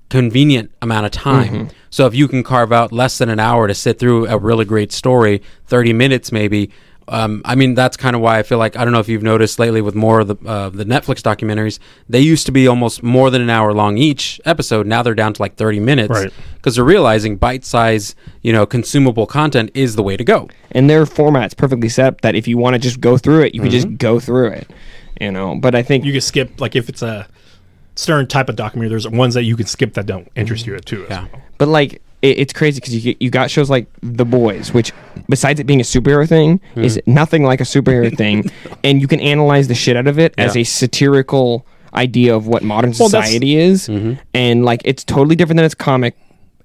[0.09, 1.69] convenient amount of time.
[1.89, 4.65] So if you can carve out less than an hour to sit through a really
[4.65, 6.69] great story, 30 minutes maybe.
[7.09, 9.23] Um, I mean, that's kind of why I feel like I don't know if you've
[9.23, 11.77] noticed lately with more of the uh, the Netflix documentaries.
[12.07, 14.87] They used to be almost more than an hour long each episode.
[14.87, 16.31] Now they're down to like 30 minutes Right.
[16.55, 20.47] because they're realizing bite size, you know, consumable content is the way to go.
[20.71, 23.53] and their format's perfectly set up that if you want to just go through it,
[23.53, 23.89] you can Mm-hmm.
[23.89, 24.71] just go through it.
[25.19, 27.27] You know, but I think you can skip like if it's a
[27.95, 30.79] certain type of documentary there's ones that you can skip that don't interest you mm-hmm.
[30.81, 31.27] too as Yeah.
[31.31, 31.41] well.
[31.57, 34.91] But like it, it's crazy because you you got shows like The Boys, which
[35.29, 36.83] besides it being a superhero thing, mm-hmm.
[36.83, 38.45] is nothing like a superhero thing,
[38.83, 42.63] and you can analyze the shit out of it as a satirical idea of what
[42.63, 44.13] modern Well, society is, mm-hmm.
[44.33, 46.15] and like it's totally different than its comic,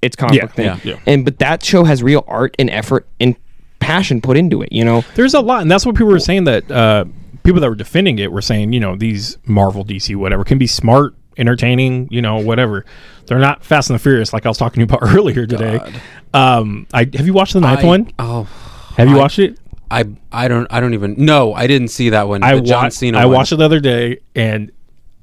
[0.01, 0.67] its comic Yeah, thing.
[0.67, 0.99] yeah, yeah.
[1.07, 3.37] And but that show has real art and effort and
[3.81, 4.73] passion put into it.
[4.73, 7.05] You know, there's a lot and that's what people were saying that uh,
[7.43, 10.67] people that were defending it were saying you know these marvel dc whatever can be
[10.67, 12.85] smart entertaining you know whatever
[13.27, 15.79] they're not fast and the furious like i was talking to you about earlier today
[16.35, 18.43] um i have you watched the ninth I- one Oh,
[18.97, 19.59] have you I- watched it
[19.91, 22.43] I I don't I don't even no I didn't see that one.
[22.43, 23.37] i the John wa- Cena i one.
[23.37, 24.71] watched it the other day and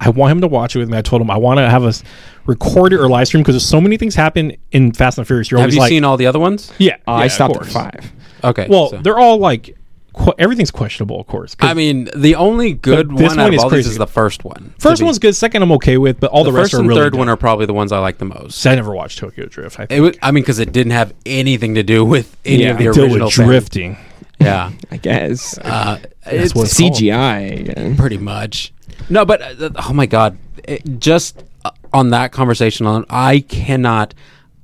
[0.02, 0.98] I want him to watch it with me.
[0.98, 2.04] I told him I want to have us
[2.48, 5.28] record it or live stream because there's so many things happen in Fast and the
[5.28, 5.50] Furious.
[5.50, 6.74] You're Have always you like, seen all the other ones?
[6.80, 8.12] Yeah, Uh, yeah, I stopped at five.
[8.44, 8.68] Okay.
[8.70, 9.78] Well, so- they're all like
[10.16, 11.56] qu- everything's questionable, of course.
[11.60, 13.98] I mean, the only good But this one out one of is all these is
[13.98, 14.74] the first one.
[14.76, 15.36] to first be- one's good.
[15.36, 17.18] Second, I'm okay with, but all the, the, rest first are and really third good.
[17.20, 18.58] one are probably the ones I like the most.
[18.60, 19.80] So I never watched Tokyo Drift.
[19.80, 22.64] I think It was, I mean, because it didn't have anything to do with any
[22.64, 22.72] Yeah.
[22.72, 23.98] of the original with drifting.
[24.40, 26.94] Yeah, I guess uh, it's what it's called.
[26.94, 27.60] CGI.
[27.70, 27.96] again.
[27.98, 28.74] pretty much.
[29.10, 34.14] No, but uh, oh my god, it, just uh, on that conversation alone, I cannot,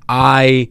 [0.10, 0.70] I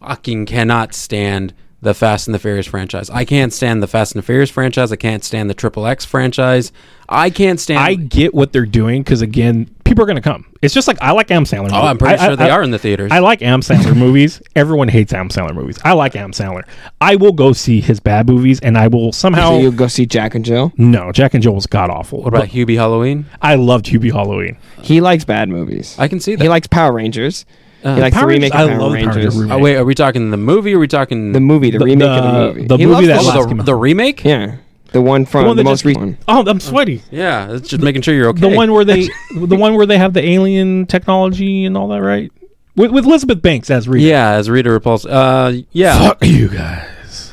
[0.00, 3.08] fucking cannot stand the Fast and the Furious franchise.
[3.10, 4.92] I can't stand the Fast and the Furious franchise.
[4.92, 6.72] I can't stand the Triple X franchise.
[7.08, 7.80] I can't stand.
[7.80, 10.46] I get what they're doing because again, people are going to come.
[10.62, 11.70] It's just like I like Adam Sandler.
[11.72, 13.10] oh, I'm pretty sure they are in the theaters.
[13.10, 14.40] I like Adam Sandler movies.
[14.54, 15.78] Everyone hates Adam Sandler movies.
[15.82, 16.62] I like Adam Sandler.
[17.00, 19.50] I will go see his bad movies, and I will somehow.
[19.50, 20.72] So you go see Jack and Jill.
[20.76, 22.20] no, Jack and Jill was god awful.
[22.22, 23.26] what about Hubie Halloween?
[23.42, 24.56] I loved Hubie Halloween.
[24.82, 25.96] He likes bad movies.
[25.98, 26.42] I can see that.
[26.42, 27.44] He likes Power Rangers.
[27.82, 29.36] Uh, he likes Power the remake Rangers- of I Power love the Power Rangers.
[29.36, 29.50] Rangers.
[29.52, 30.72] Oh wait, are we talking the movie?
[30.74, 32.66] or Are we talking The movie, the, The- remake of the- the movie.
[32.66, 33.48] the He movie loves that the last shit.
[33.48, 34.24] came the, the remake?
[34.24, 34.56] Yeah,
[34.92, 36.18] the one from The the, one that most recent.
[36.28, 37.02] Oh, I'm sweaty.
[37.10, 38.40] Yeah, it's just making sure you're okay.
[38.40, 42.02] The one where they, the one where they have the alien technology and all that,
[42.02, 42.30] right?
[42.76, 44.06] with, with Elizabeth Banks as Rita.
[44.06, 45.06] Yeah, as Rita Repulsa.
[45.10, 45.98] Uh, yeah.
[46.08, 47.32] Fuck you guys.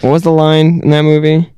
[0.00, 1.52] What was the line in that movie?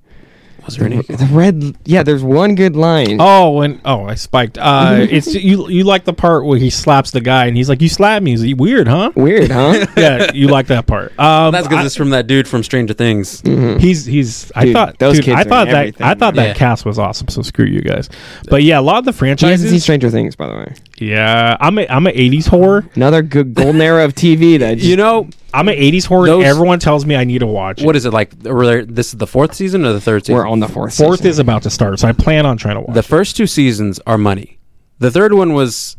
[0.65, 1.03] Was there any?
[1.03, 1.77] The red.
[1.85, 3.19] Yeah, there's one good line.
[3.21, 4.57] Oh, and oh I spiked.
[4.59, 5.69] Uh, it's you.
[5.69, 8.33] You like the part where he slaps the guy and he's like, "You slap me."
[8.33, 9.13] Is he weird, huh?
[9.15, 9.87] Weird, huh?
[9.97, 11.19] yeah, you like that part.
[11.19, 13.41] Um, That's because it's from that dude from Stranger Things.
[13.43, 14.51] He's he's.
[14.55, 16.45] I Dude, thought those dude, kids I thought that I thought man.
[16.45, 16.55] that Yeah.
[16.55, 17.29] cast was awesome.
[17.29, 18.09] So screw you guys.
[18.49, 19.83] But yeah, a lot of the He hasn't seen franchises.
[19.83, 20.75] Stranger Things, by the way.
[20.99, 22.89] Yeah, I'm a I'm an '80s horror.
[22.95, 26.27] Another good golden era of TV that just, You know, I'm an '80s horror.
[26.27, 27.83] Those- Everyone tells me I need to watch.
[27.83, 27.87] it.
[27.87, 28.33] what is it like?
[28.45, 30.37] were there- This is the fourth season or the third season?
[30.37, 30.97] we're on the fourth.
[30.97, 31.31] Fourth season.
[31.31, 32.95] is about to start, so I plan on trying to watch.
[32.95, 33.05] the it.
[33.05, 34.59] first two seasons are money.
[35.01, 35.97] The third one was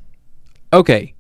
[0.71, 1.13] okay.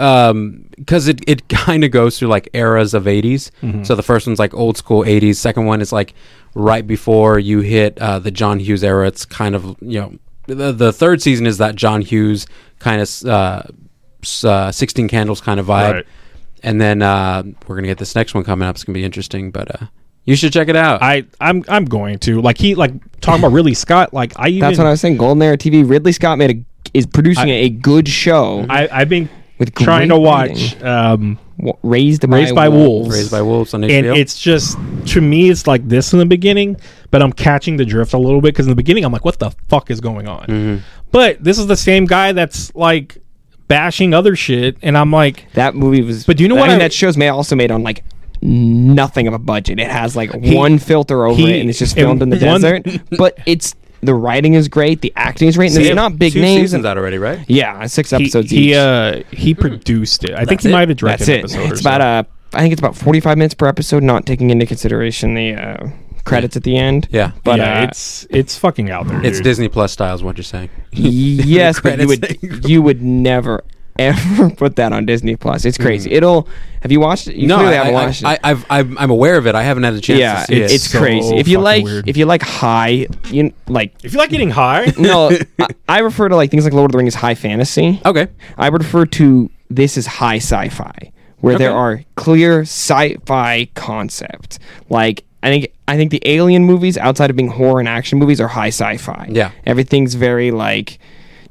[0.00, 3.50] Um, because it, it kind of goes through like eras of 80s.
[3.62, 3.84] Mm-hmm.
[3.84, 5.36] So the first one's like old school 80s.
[5.36, 6.14] Second one is like
[6.54, 9.06] right before you hit uh, the John Hughes era.
[9.06, 10.14] It's kind of, you know,
[10.46, 12.46] the, the third season is that John Hughes
[12.80, 13.62] kind of uh,
[14.44, 15.92] uh, 16 Candles kind of vibe.
[15.92, 16.06] Right.
[16.62, 18.74] And then uh, we're going to get this next one coming up.
[18.74, 19.86] It's going to be interesting, but uh,
[20.24, 21.00] you should check it out.
[21.02, 24.12] I I'm I'm going to like he like talking about Ridley Scott.
[24.12, 25.16] Like I even That's what I was saying.
[25.16, 25.88] Golden era TV.
[25.88, 28.66] Ridley Scott made a is producing I- a good show.
[28.68, 30.80] I I've been With trying to watch.
[30.82, 31.38] Um,
[31.82, 33.10] raised by Raised by Wolves.
[33.10, 33.98] Raised by Wolves on HBO.
[33.98, 36.74] and it's just to me it's like this in the beginning
[37.10, 39.38] but i'm catching the drift a little bit because in the beginning i'm like what
[39.38, 40.82] the fuck is going on Mm-hmm.
[41.12, 43.18] But this is the same guy that's like
[43.68, 46.24] bashing other shit and i'm like That movie was.
[46.26, 46.64] But do you know what?
[46.70, 48.02] I mean, I- that show's made also made on like
[48.42, 49.78] nothing of a budget.
[49.78, 52.38] It has like one filter over he- it, and it's just and filmed in the
[52.44, 52.86] one- desert.
[53.18, 56.40] but it's the writing is great, the acting is great, and they're not big two
[56.40, 56.62] names.
[56.62, 57.44] seasons out already, right?
[57.48, 58.76] yeah, six he, episodes he each.
[58.76, 60.72] uh he produced it i think he it?
[60.72, 61.58] might have directed That's it.
[61.58, 62.06] episode It's about so.
[62.06, 62.22] uh,
[62.58, 65.88] I think it's about 45 minutes per episode, not taking into consideration the uh,
[66.24, 67.08] credits at the end.
[67.10, 67.32] Yeah.
[67.44, 69.44] but yeah, uh, it's it's fucking out there It's dude.
[69.44, 70.70] Disney Plus style, is what you're saying.
[70.92, 73.64] yes, but you would you would never
[74.00, 75.64] ever put that on Disney Plus.
[75.64, 76.10] It's crazy.
[76.10, 76.14] Mm.
[76.14, 76.48] It'll.
[76.82, 77.36] Have you watched it?
[77.36, 78.40] You no, clearly I, haven't I, watched I, it.
[78.42, 79.54] I've, I'm, I'm aware of it.
[79.54, 80.76] I haven't had a chance yeah, to see it's, it.
[80.76, 81.36] it's so crazy.
[81.36, 82.08] If you like, weird.
[82.08, 83.94] if you like high, you like.
[84.02, 86.92] if you like getting high No, I, I refer to like things like Lord of
[86.92, 88.00] the Rings high fantasy.
[88.06, 88.28] okay.
[88.56, 94.58] I would refer to this as high sci-fi, where there are clear sci-fi concepts.
[94.88, 98.40] Like I think I think the Alien movies, outside of being horror and action movies,
[98.40, 99.26] are high sci-fi.
[99.30, 99.50] Yeah.
[99.66, 100.98] everything's very like.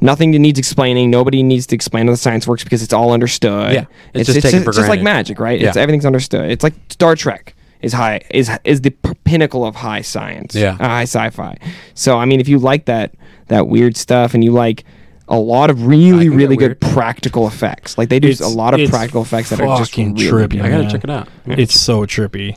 [0.02, 1.10] Nothing needs explaining.
[1.12, 3.73] Nobody needs to explain how the science works because it's all understood.
[3.73, 5.62] Yeah, it's just taken for it's just like magic, right?
[5.62, 5.82] It's Yeah.
[5.82, 6.49] everything's understood.
[6.52, 10.56] It's like Star Trek is high is is the p- pinnacle of high science.
[10.56, 10.78] Yeah.
[10.80, 11.58] uh, high sci-fi.
[11.95, 13.13] So I mean, if you like that
[13.49, 14.86] that weird stuff and you like
[15.28, 16.93] a lot of really really good weird.
[16.95, 20.15] practical effects, like they do It's- a lot of practical effects that are just fucking
[20.15, 20.62] really trippy, good.
[20.62, 21.28] I gotta check it out.
[21.45, 22.56] it's so trippy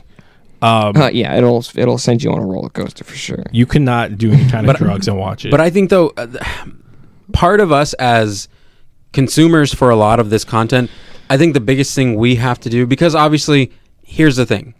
[0.63, 3.43] um Uh, yeah, it'll it'll send you on a roller coaster for sure.
[3.51, 6.09] you cannot do any kind of But- drugs and watch it But I think though,
[6.17, 6.27] uh,
[7.33, 8.47] part of us as
[9.11, 10.89] consumers for a lot of this content,
[11.29, 13.71] I think the biggest thing we have to do because obviously,
[14.03, 14.73] here's the thing.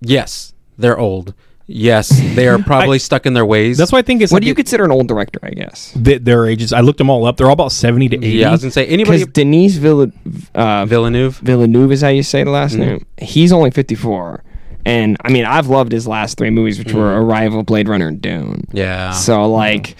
[0.00, 1.34] Yes, they're old.
[1.66, 3.78] Yes, they are probably stuck in their ways.
[3.78, 5.40] that's why i think it's What like do you it- consider an old director?
[5.42, 8.16] I guess th- their ages i looked them all up they're all about 70 to
[8.18, 9.18] 80 Yeah, I was gonna say anybody.
[9.20, 11.38] because Denis Villeneuve, uh, Villeneuve.
[11.38, 12.80] Villeneuve is how you say the last Mm-hmm.
[12.82, 13.06] name.
[13.16, 14.42] He's only fifty four,
[14.84, 18.20] and I mean I've loved his last three movies, which were Arrival, Blade Runner, and
[18.20, 18.64] Dune.
[18.72, 19.12] Yeah.
[19.12, 19.96] So like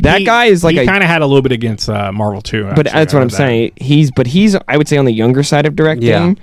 [0.00, 2.40] that He- guy is like he kind of had a little bit against uh, Marvel
[2.42, 2.70] too.
[2.76, 3.36] but that's what I'm that.
[3.36, 3.72] saying.
[3.76, 6.34] He's but he's I would say on the younger side of directing, Yeah.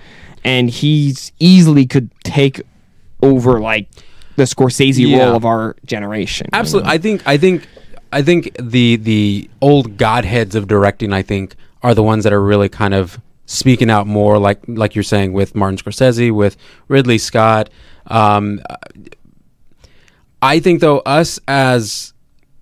[0.44, 2.62] and he's easily could take
[3.22, 3.88] over like
[4.36, 5.26] the Scorsese Yeah.
[5.28, 6.48] role of our generation.
[6.54, 6.88] you Absolutely.
[6.88, 6.94] know?
[6.94, 7.68] I think I think
[8.12, 12.42] I think the the old godheads of directing I think are the ones that are
[12.42, 17.18] really kind of speaking out more like like you're saying with Martin Scorsese, with Ridley
[17.18, 17.70] Scott.
[18.08, 18.62] Um,
[20.42, 22.14] I think though us as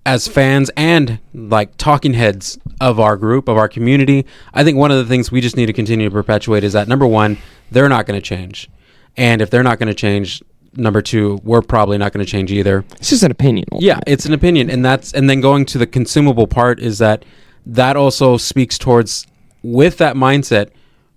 [0.06, 4.90] as fans and like talking heads of our group of our community, I think one
[4.90, 7.38] of the things we just need to continue to perpetuate is that number one,
[7.70, 8.68] they're not going to change,
[9.16, 10.42] and if they're not going to change,
[10.76, 12.84] number two, we're probably not going to change either.
[12.92, 13.66] it's just an opinion.
[13.78, 17.24] Yeah, it's an opinion, and that's and then going to the consumable part is that
[17.66, 19.26] that also speaks towards
[19.64, 20.70] with that mindset,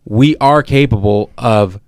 [0.05, 1.79] we are capable of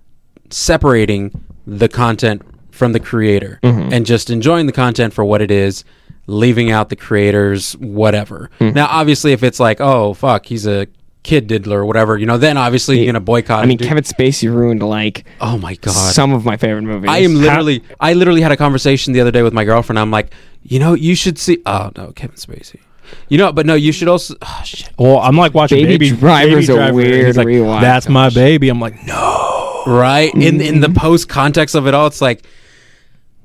[0.50, 3.92] separating the content from the creator mm-hmm.
[3.92, 5.84] and just enjoying the content for what it is,
[6.26, 8.50] leaving out the creators whatever.
[8.60, 8.74] Mm-hmm.
[8.74, 10.86] Now, obviously, if it's like, oh fuck, he's a
[11.22, 13.62] kid diddler or whatever, you know, then obviously you're gonna boycott.
[13.62, 13.78] I mean.
[13.78, 15.92] Kevin Spacey ruined like Oh my god.
[15.92, 17.10] some of my favorite movies.
[17.10, 17.82] I am literally.
[17.98, 19.98] I literally had a conversation the other day with my girlfriend.
[19.98, 21.62] I'm like, you know, you should see.
[21.64, 22.80] Oh no, Kevin Spacey.
[23.28, 24.34] You know, but no, you should also.
[24.42, 24.90] Oh shit.
[24.98, 27.80] Well, I'm like watching Baby Baby, Driver's Baby Driver, and weird he's like, rewatch.
[27.80, 28.68] That's my baby.
[28.68, 29.82] I'm like, no.
[29.86, 32.44] Right in in the post context of it all, it's like,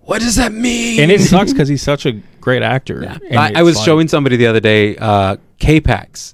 [0.02, 1.00] what does that mean?
[1.02, 3.04] And it sucks because he's such a great actor.
[3.04, 6.34] And I, I was like- showing somebody the other day uh, K-Pax,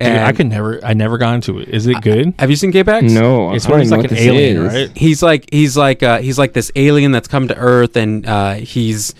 [0.00, 0.84] Dude, I could never.
[0.84, 1.68] I never got into it.
[1.68, 2.34] Is it good?
[2.40, 3.12] Have you seen K-Pax?
[3.12, 4.72] No, It's I when he's like an alien, is.
[4.88, 4.96] right?
[4.96, 8.54] he's like he's like uh, he's like this alien that's come to Earth, and uh,
[8.54, 9.14] he's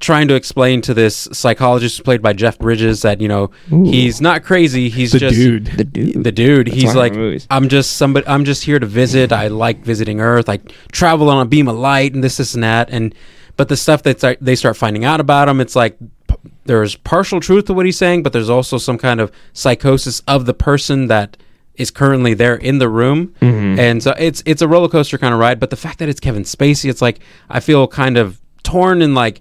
[0.00, 3.84] trying to explain to this psychologist played by Jeff Bridges that you know Ooh.
[3.84, 4.88] he's not crazy.
[4.88, 5.66] He's The just dude.
[5.66, 6.24] The dude.
[6.24, 6.66] the dude.
[6.68, 7.14] That's he's like.
[7.50, 8.26] I'm just somebody.
[8.26, 9.32] I'm just here to visit.
[9.32, 10.48] I like visiting Earth.
[10.48, 10.58] I
[10.92, 12.90] travel on a beam of light, and this, this, and that.
[12.90, 13.14] And
[13.56, 15.96] but the stuff that start, they start finding out about him, it's like
[16.28, 20.20] p- there's partial truth to what he's saying, but there's also some kind of psychosis
[20.26, 21.36] of the person that
[21.76, 23.34] is currently there in the room.
[23.40, 23.78] Mm-hmm.
[23.78, 25.58] And so it's it's a roller coaster kind of ride.
[25.60, 29.14] But the fact that it's Kevin Spacey, it's like I feel kind of torn and
[29.14, 29.40] like.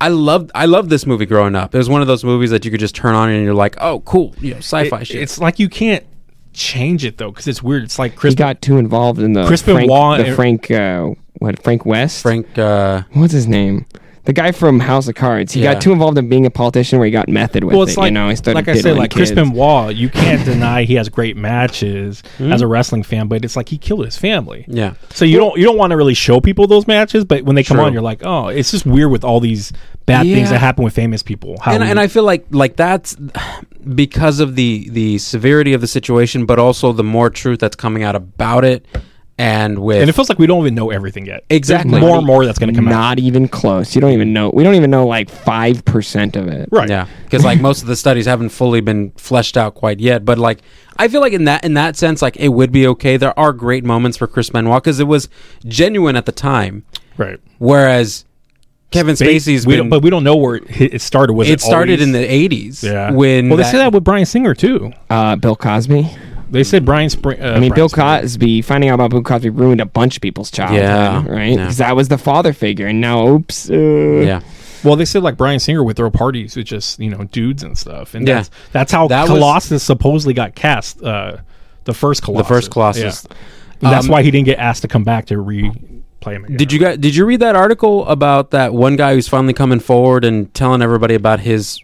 [0.00, 1.74] I loved I loved this movie growing up.
[1.74, 3.76] It was one of those movies that you could just turn on and you're like,
[3.80, 5.22] oh, cool, you know, sci-fi It- shit.
[5.22, 6.04] It's like you can't
[6.52, 7.84] change it though because it's weird.
[7.84, 8.34] It's like Chris.
[8.34, 12.22] got too involved in the Crispin Frank, Wall the Frank, uh, what Frank West?
[12.22, 12.58] Frank.
[12.58, 13.86] Uh, What's his name?
[14.30, 15.54] The guy from House of Cards.
[15.54, 15.72] He Yeah.
[15.72, 17.96] got too involved in being a politician where he got method with well, it.
[17.96, 19.32] like you know, he started like I said, like kids.
[19.32, 19.90] Crispin Wall.
[19.90, 22.52] You can't deny he has great matches hmm?
[22.52, 24.66] as a wrestling fan, but it's like he killed his family.
[24.68, 27.56] yeah, So you don't you don't want to really show people those matches, but when
[27.56, 27.86] they come True.
[27.86, 29.72] on, you're like, oh, it's just weird with all these
[30.06, 30.36] bad Yeah.
[30.36, 31.58] things that happen with famous people.
[31.60, 33.16] How and, and I feel like like that's
[33.92, 38.04] because of the the severity of the situation, but also the more truth that's coming
[38.04, 38.86] out about it,
[39.40, 41.44] and with and it feels like we don't even know everything yet.
[41.48, 41.92] Exactly.
[41.92, 42.90] There's more and more that's going to come out.
[42.90, 43.94] Not even close.
[43.94, 44.50] You don't even know.
[44.52, 46.68] We don't even know like five percent of it.
[46.70, 46.90] Right.
[46.90, 50.26] Yeah, because like most of the studies haven't fully been fleshed out quite yet.
[50.26, 50.60] But like,
[50.98, 53.16] I feel like in that in that sense, like it would be okay.
[53.16, 55.30] There are great moments for Chris Benoit because it was
[55.64, 56.84] genuine at the time.
[57.16, 57.40] Right.
[57.58, 58.26] Whereas
[58.90, 60.64] Kevin Spacey's we been, don't, but we don't know where it
[60.94, 61.32] it started.
[61.32, 62.82] Was it, it started always- in the '80s.
[62.82, 63.10] yeah.
[63.10, 64.92] when well, they say that with Bryan Singer too.
[65.08, 66.10] Uh, Bill Cosby.
[66.50, 67.40] They said Bryan Spring.
[67.40, 68.20] Uh, I mean, Bryan Bill Singer.
[68.22, 68.62] Cosby.
[68.62, 70.80] Finding out about Bill Cosby ruined a bunch of people's childhood.
[70.82, 71.50] Yeah, Right.
[71.50, 71.56] yeah.
[71.56, 73.70] Because that was the father figure, and now, oops.
[73.70, 74.40] Uh, yeah.
[74.82, 77.76] Well, they said like Bryan Singer would throw parties with just you know dudes and
[77.78, 78.34] stuff, and Yeah.
[78.36, 81.02] that's that's how That was- Colossus supposedly got cast.
[81.02, 81.36] Uh,
[81.84, 82.48] the first Colossus.
[82.48, 83.26] first Colossus.
[83.30, 83.36] Yeah.
[83.82, 85.72] And that's Um, why he didn't get asked to come back to replay
[86.34, 86.44] him.
[86.44, 86.56] Again.
[86.58, 89.80] Did you guys did you read that article about that one guy who's finally coming
[89.80, 91.80] forward and telling everybody about his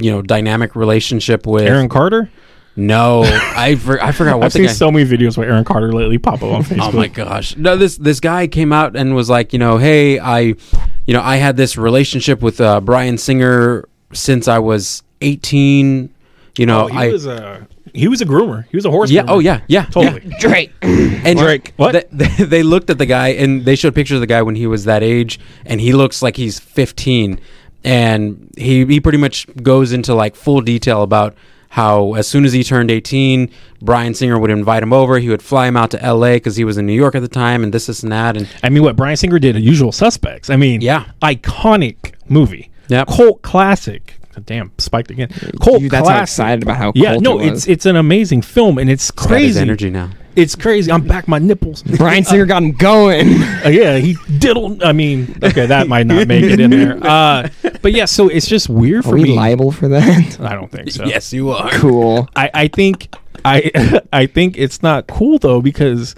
[0.00, 2.28] you know dynamic relationship with Aaron Carter?
[2.76, 4.72] No, I for, I forgot what I've the seen guy.
[4.72, 6.92] so many videos with Aaron Carter lately pop up on Facebook.
[6.92, 7.56] Oh my gosh!
[7.56, 11.22] No, this this guy came out and was like, you know, hey, I, you know,
[11.22, 16.10] I had this relationship with uh, Bryan Singer since I was eighteen.
[16.58, 18.66] You know, Oh, he I was a he was a groomer.
[18.70, 19.10] He was a horse.
[19.10, 19.22] yeah.
[19.22, 19.30] groomer.
[19.30, 20.22] Oh yeah, yeah, totally.
[20.26, 20.36] yeah.
[20.40, 20.72] Drake.
[20.82, 21.72] And Drake.
[21.76, 21.92] What?
[22.12, 24.54] They, they, they looked at the guy and they showed pictures of the guy when
[24.56, 27.40] he was that age, and he looks like he's 15.
[27.84, 31.34] And he he pretty much goes into like full detail about
[31.70, 33.50] how as soon as he turned 18,
[33.82, 35.18] Bryan Singer would invite him over.
[35.18, 36.36] He would fly him out to L.A.
[36.36, 38.36] because he was in New York at the time, and this, this, and that.
[38.36, 40.48] And I mean, what Bryan Singer did, Usual Suspects.
[40.50, 41.06] I mean, Yeah.
[41.22, 42.70] iconic movie.
[42.88, 43.08] Yep.
[43.08, 44.15] cult classic.
[44.44, 45.28] Damn, spiked again.
[45.62, 48.78] Cult You, that's how excited about how Yeah, no, it it's it's an amazing film,
[48.78, 49.60] and it's crazy.
[49.60, 50.10] energy now.
[50.36, 50.92] It's crazy.
[50.92, 51.82] I'm back my nipples.
[51.96, 53.40] Bryan Singer got him going.
[53.64, 54.82] Uh, yeah, he diddled.
[54.82, 56.96] I mean, okay, that might not make it in there.
[57.06, 57.48] Uh,
[57.80, 59.22] but yeah, so it's just weird for me.
[59.22, 59.36] Are for we me.
[59.36, 60.38] liable for that?
[60.40, 61.04] I don't think so.
[61.04, 61.70] Yes, you are.
[61.70, 62.28] cool.
[62.36, 63.08] I, I think
[63.44, 66.14] I I think it's not cool though because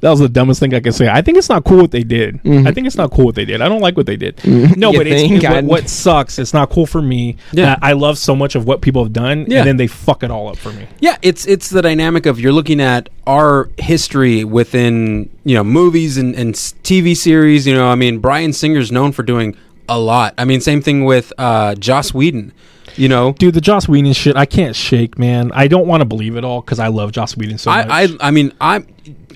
[0.00, 1.08] that was the dumbest thing I could say.
[1.08, 2.40] I think it's not cool what they did.
[2.44, 3.60] I think it's not cool what they did.
[3.62, 4.40] I don't like what they did.
[4.76, 6.38] No, You but it's, it- what, what sucks.
[6.38, 7.36] It's not cool for me.
[7.52, 7.76] Yeah.
[7.82, 9.58] I love so much of what people have done, Yeah.
[9.60, 10.86] and then they fuck it all up for me.
[11.00, 16.16] Yeah, it's it's the dynamic of you're looking at our history within you know movies
[16.16, 17.66] and, and TV series.
[17.66, 19.56] You know, I mean, Bryan Singer's known for doing
[19.88, 20.34] a lot.
[20.38, 22.52] I mean, same thing with uh, Joss Whedon.
[22.96, 25.50] You know, Dude, the Joss Whedon shit, I can't shake, man.
[25.52, 27.86] I don't want to believe it all because I love Joss Whedon so much.
[27.88, 28.86] I, I I mean I'm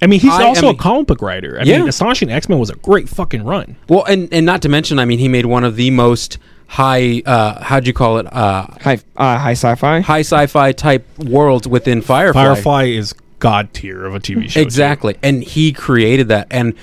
[0.01, 1.59] I mean, he's I also am- a comic book writer.
[1.61, 1.79] I Yeah.
[1.79, 3.77] mean, Astonishing X Men was a great fucking run.
[3.89, 6.39] well, and and not to mention, I mean, he made one of the most
[6.69, 10.01] high uh how'd you call it uh High, uh, high sci-fi.
[10.01, 12.45] high sci-fi type worlds within Firefly.
[12.45, 14.61] Firefly is god tier of a TV show.
[14.61, 14.61] too.
[14.61, 16.75] exactly and he created that and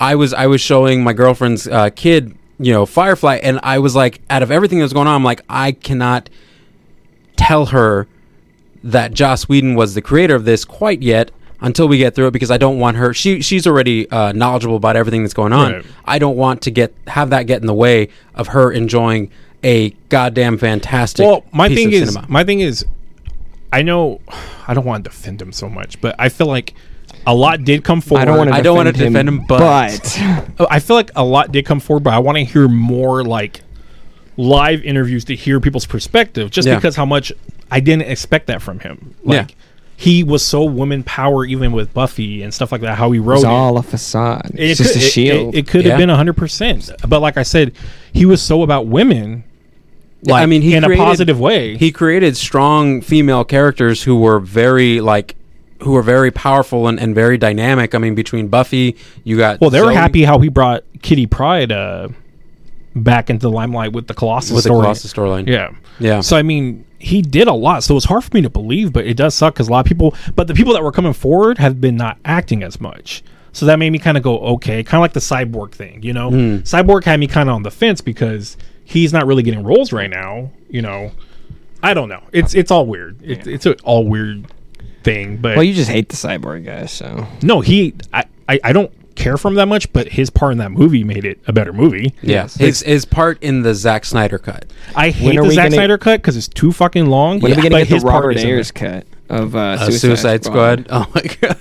[0.00, 3.94] i was i was showing my girlfriend's uh, kid you know firefly and i was
[3.94, 6.28] like out of everything that's going on i'm like i cannot
[7.36, 8.06] tell her
[8.82, 11.30] that joss whedon was the creator of this quite yet
[11.60, 14.76] until we get through it because i don't want her she she's already uh, knowledgeable
[14.76, 15.84] about everything that's going on Right.
[16.04, 19.30] i don't want to get have that get in the way of her enjoying
[19.64, 22.26] a goddamn fantastic Well, my thing is, cinema.
[22.30, 22.86] my thing is,
[23.72, 24.20] I know,
[24.68, 26.74] I don't want to defend him so much, but I feel like
[27.30, 28.22] a lot did come forward.
[28.22, 28.56] I don't want to.
[28.56, 29.60] I don't wanna defend him, but-
[30.58, 33.22] Oh, I feel like a lot did come forward, but I want to hear more
[33.24, 33.60] like
[34.36, 36.50] live interviews to hear people's perspective.
[36.50, 36.76] Just Yeah.
[36.76, 37.32] because how much
[37.70, 39.14] I didn't expect that from him.
[39.24, 39.56] Like Yeah.
[39.96, 42.96] he was so woman power, even with Buffy and stuff like that.
[42.96, 43.48] How he wrote it's it.
[43.48, 44.52] all a facade.
[44.54, 45.54] It It's just could, a it- shield.
[45.54, 45.90] It, it could Yeah.
[45.92, 47.72] have been hundred percent, but like I said,
[48.12, 49.44] he was so about women
[50.24, 51.76] like I mean, he in created- a positive way.
[51.76, 55.34] he created strong female characters who were very like
[55.82, 57.94] who are very powerful and, and very dynamic.
[57.94, 61.26] I mean, between Buffy, you got well, they were Zoe happy how he brought Kitty
[61.26, 62.08] Pryde uh,
[62.94, 64.82] back into the limelight with the Colossus with the story.
[64.82, 65.46] Colossus storyline.
[65.46, 65.70] Yeah.
[66.00, 66.20] Yeah.
[66.20, 67.84] So I mean, he did a lot.
[67.84, 69.86] So it's hard for me to believe, but it does suck because a lot of
[69.86, 73.22] people, but the people that were coming forward have been not acting as much.
[73.52, 76.12] So that made me kind of go, okay, kind of like the cyborg thing, you
[76.12, 76.30] know.
[76.30, 76.56] Hmm.
[76.58, 80.10] Cyborg had me kind of on the fence because he's not really getting roles right
[80.10, 80.50] now.
[80.68, 81.12] You know,
[81.82, 82.22] I don't know.
[82.32, 83.18] It's it's all weird.
[83.22, 84.46] It's it's an all weird
[85.08, 85.36] thing.
[85.38, 88.90] But Well, you just hate the cyborg guy, so no, he I, I I don't
[89.14, 91.72] care for him that much, but his part in that movie made it a better
[91.72, 92.14] movie.
[92.22, 94.64] Yeah, his his part in the Zack Snyder cut.
[94.94, 97.40] I hate the we Zack gonna- Snyder cut because it's too fucking long.
[97.40, 100.44] when are we gonna get his the Robert Ayers cut of uh, Uh, Suicide, Suicide,
[100.44, 100.86] Squad.
[100.90, 101.56] Oh my god.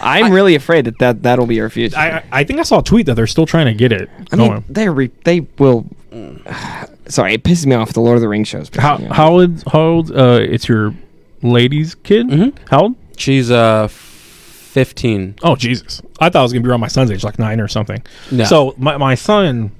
[0.00, 1.96] I'm really afraid that, that that'll be our future.
[1.98, 4.36] I, I think I saw a tweet that they're still trying to get it I
[4.36, 4.52] going.
[4.52, 5.86] mean, they re- they will.
[7.08, 7.92] Sorry, it pisses me off.
[7.92, 8.70] The Lord of the Rings shows.
[8.74, 9.62] how how old?
[9.70, 10.10] How old?
[10.12, 10.94] Uh, it's your
[11.42, 12.28] lady's kid.
[12.28, 12.52] Mhm.
[12.70, 12.94] How old?
[13.16, 15.34] She's uh fifteen.
[15.42, 16.02] Oh Jesus!
[16.20, 18.02] I thought I was gonna be around my son's age, like nine or something.
[18.30, 18.44] No.
[18.44, 19.70] So my my son,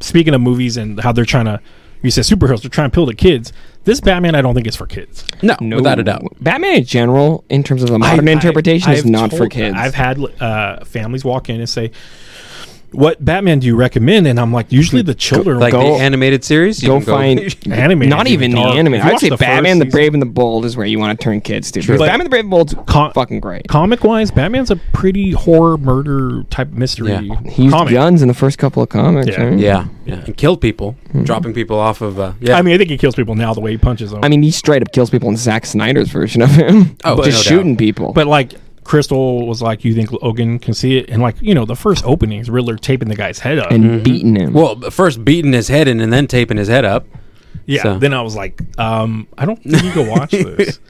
[0.00, 1.60] speaking of movies and how they're trying to,
[2.02, 3.52] you said superheroes, they're trying to appeal to kids.
[3.84, 5.24] This Batman, I don't think is for kids.
[5.42, 6.22] No, No, without a doubt.
[6.40, 9.38] Batman in general, in terms of the modern I- I- interpretation, is I've not for
[9.38, 9.76] told- kids.
[9.78, 11.92] I've had uh, families walk in and say,
[12.96, 16.02] "What Batman do you recommend?" And I'm like, usually the children Like will Go- the
[16.04, 16.82] animated series.
[16.82, 17.40] you go can find
[17.70, 18.70] Animated not even the dark.
[18.72, 19.06] If animated.
[19.06, 21.22] I'd say the Batman, first the Brave and the Bold is where you want to
[21.24, 21.80] turn kids to.
[21.82, 21.94] True.
[21.94, 23.68] Because But- Batman the Brave and the Bold's Com- fucking great.
[23.68, 27.10] comic wise, Batman's a pretty horror murder type mystery.
[27.12, 27.20] Yeah.
[27.48, 27.92] He used comic.
[27.92, 29.28] guns in the first couple of comics.
[29.28, 29.42] Yeah.
[29.44, 29.58] right?
[29.58, 32.18] Yeah, yeah, and killed people, dropping people off of.
[32.18, 34.20] Uh, yeah, I mean, I think he kills people now the way he punches them.
[34.22, 36.96] I mean, he straight up kills people in Zack Snyder's version of him.
[37.04, 37.42] Oh, just no doubt.
[37.42, 38.12] shooting people.
[38.12, 38.54] but like
[38.86, 42.04] Crystal was like, "You think Logan can see it?" And like, you know, the first
[42.06, 43.70] opening is Riddler taping the guy's head up.
[43.70, 44.52] and beating him.
[44.52, 47.06] well, first beating his head in and then taping his head up.
[47.66, 47.82] yeah.
[47.82, 50.80] so- Then I was like, um, "I don't think you can watch this."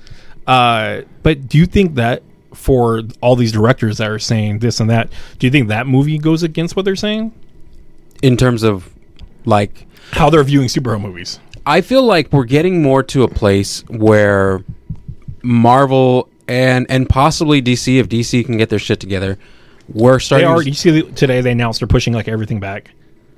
[0.46, 2.22] Uh, but do you think that
[2.54, 6.18] for all these directors that are saying this and that, do you think that movie
[6.18, 7.32] goes against what they're saying?
[8.22, 8.88] in terms of
[9.44, 11.38] like How they're viewing superhero movies?
[11.66, 14.64] I feel like we're getting more to a place where
[15.42, 19.38] Marvel and and possibly DC if DC can get their shit together,
[19.92, 20.48] we're They starting.
[20.48, 20.62] are.
[20.62, 22.90] to- You see, today they announced they're pushing like everything back.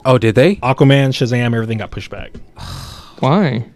[0.05, 0.57] oh, did they?
[0.57, 2.33] Aquaman, Shazam, everything got pushed back.
[3.21, 3.67] Why?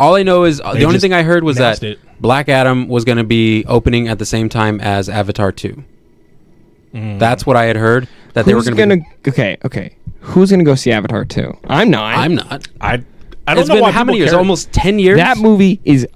[0.00, 1.98] All I know is uh, They the only thing I heard was that it.
[2.20, 5.84] Black Adam was going to be opening at the same time as Avatar Two.
[6.92, 8.96] That's what I had heard that they were going to.
[8.96, 9.02] gonna?
[9.26, 9.94] Okay, okay.
[10.20, 11.56] Who's gonna go see Avatar two?
[11.68, 12.16] I'm not.
[12.16, 12.68] I'm not.
[12.80, 13.02] I,
[13.46, 14.30] I don't It's know been why how people many years?
[14.30, 14.38] care.
[14.38, 15.16] Almost ten years.
[15.18, 16.06] That movie is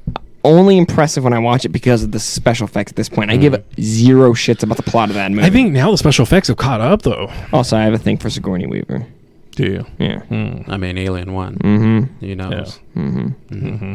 [0.46, 2.92] only impressive when I watch it because of the special effects.
[2.92, 3.82] At this point, I give hmm.
[3.82, 5.46] zero shits about the plot of that movie.
[5.46, 7.30] I think now the special effects have caught up, though.
[7.52, 9.06] Also, I have a thing for Sigourney Weaver.
[9.52, 9.86] Do you?
[9.98, 10.20] Yeah.
[10.20, 10.70] Hmm.
[10.70, 11.56] I mean, Alien One.
[11.56, 12.24] Mm-hmm.
[12.24, 12.50] You know.
[12.50, 12.64] Yeah.
[12.96, 13.26] Mm-hmm.
[13.54, 13.94] Mm-hmm.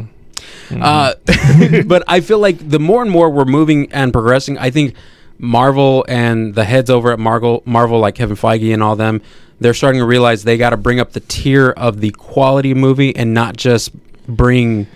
[0.74, 0.82] Mm-hmm.
[0.82, 4.94] Uh, but I feel like the more and more we're moving and progressing, I think
[5.38, 9.22] Marvel and the heads over at Marvel, Marvel like Kevin Feige and all them,
[9.60, 13.14] they're starting to realize they got to bring up the tier of the quality movie
[13.14, 13.92] and not just
[14.26, 14.86] bring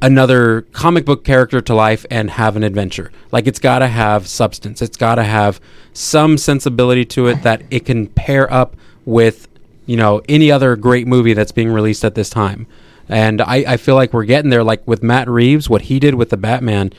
[0.00, 3.10] another comic book character to life and have an adventure.
[3.32, 4.80] Like it's got to have substance.
[4.80, 5.60] It's got to have
[5.92, 9.48] some sensibility to it that it can pair up with,
[9.86, 12.66] you know, any other great movie that's being released at this time.
[13.08, 14.62] And I, I feel like we're getting there.
[14.62, 16.92] Like with Matt Reeves, what he did with the Batman,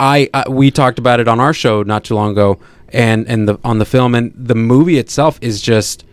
[0.00, 2.58] I, I we talked about it on our show not too long ago,
[2.88, 6.04] and and the on the film and the movie itself is just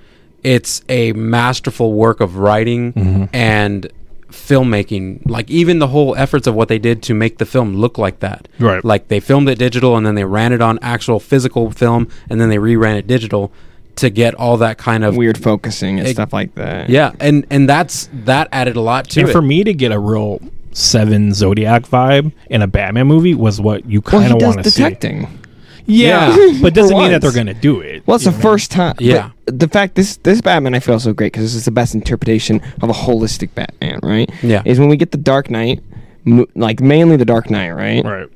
[0.43, 3.26] it's a masterful work of writing mm-hmm.
[3.34, 3.91] and
[4.34, 5.22] filmmaking.
[5.30, 8.20] Like even the whole efforts of what they did to make the film look like
[8.20, 8.48] that.
[8.60, 8.84] Right.
[8.84, 12.42] Like they filmed it digital and then they ran it on actual physical film and
[12.42, 13.52] then they reran it digital
[13.96, 16.90] to get all that kind of Weird focusing and Ex- stuff like that.
[16.90, 19.32] Yeah, and and that's that added a lot to and it.
[19.32, 20.40] for me to get a real
[20.72, 24.72] Seven Zodiac vibe in a Batman movie was what you kind of does want to
[24.72, 24.82] see.
[24.84, 25.40] detecting.
[25.86, 26.60] Yeah, Yeah.
[26.62, 28.04] but doesn't mean that they're going to do it.
[28.06, 28.38] Well, it's the know?
[28.38, 28.96] first time.
[29.00, 29.32] Yeah.
[29.46, 32.62] The fact this this Batman I feel so great because this is the best interpretation
[32.82, 34.30] of a holistic Batman, right?
[34.42, 34.62] Yeah.
[34.66, 35.84] Is when we get the Dark Knight,
[36.26, 38.04] mo- like mainly the Dark Knight, right?
[38.04, 38.30] Right.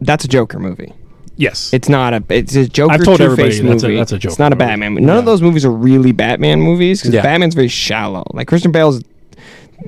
[0.00, 0.92] That's a Joker movie.
[1.36, 1.72] Yes.
[1.72, 2.22] It's not a.
[2.28, 3.96] It's a Joker I've told everybody Face that's a- movie.
[3.98, 4.92] that's a It's not a Batman.
[4.92, 5.06] movie.
[5.06, 7.22] None of those movies are really Batman movies because Yeah.
[7.22, 8.24] Batman's very shallow.
[8.34, 9.02] Like Christian Bale's.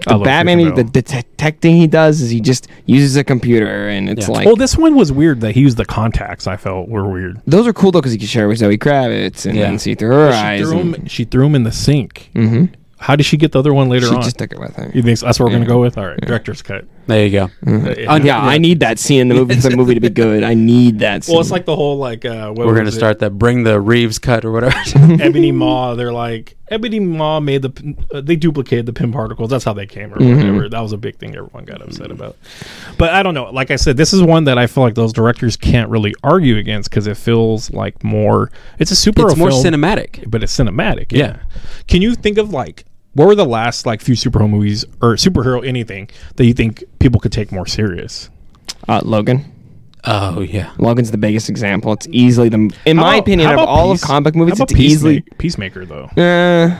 [0.06, 0.84] I The Batman, he- the Bale.
[0.84, 4.34] detecting he does is he just uses a computer and it's Yeah.
[4.34, 4.46] like.
[4.46, 6.46] well, this one was weird that he used the contacts.
[6.46, 7.40] I felt were weird.
[7.46, 9.68] those are cool though because he could share with Zoe Kravitz and, Yeah.
[9.68, 10.60] and see through her She eyes.
[10.62, 12.30] threw, and- him, she threw him in the sink.
[12.34, 12.70] Mhm.
[12.98, 14.22] How did she get the other one later She on?
[14.22, 14.90] She just took it with her.
[14.94, 15.56] you think that's what we're Yeah.
[15.58, 15.98] going to go with?
[15.98, 16.26] All right, Yeah.
[16.28, 16.86] director's cut.
[17.06, 17.50] There you go.
[18.08, 20.42] Uh, yeah, I need that scene in the movie for the movie to be good.
[20.42, 21.34] I need that scene.
[21.34, 22.98] Well, it's like the whole like uh, what We're gonna was it?
[22.98, 23.32] start that.
[23.38, 24.74] Bring the Reeves cut or whatever.
[25.20, 25.96] Ebony Maw.
[25.96, 29.50] They're like Ebony Maw made the uh, they duplicated the pin particles.
[29.50, 30.36] That's how they came or Mm-hmm.
[30.38, 30.68] whatever.
[30.68, 32.36] That was a big thing everyone got upset about.
[32.96, 33.50] But I don't know.
[33.50, 36.56] Like I said, this is one that I feel like those directors can't really argue
[36.56, 38.50] against because it feels like more.
[38.78, 40.30] It's a superhero it's more film, cinematic.
[40.30, 41.12] but it's cinematic.
[41.12, 41.18] Yeah.
[41.18, 41.36] Yeah.
[41.86, 45.64] Can you think of like what were the last like few superhero movies or superhero
[45.66, 48.30] anything that you think people could take more serious?
[48.88, 49.44] uh, Logan.
[50.06, 50.72] Oh yeah.
[50.78, 51.92] Logan's the biggest example.
[51.94, 54.58] It's easily the, in How my about- opinion, of about all Peace- of comic movies,
[54.58, 55.20] how about it's easily.
[55.38, 55.86] Peacemaker, Peacemaker
[56.16, 56.22] though.
[56.22, 56.78] Uh,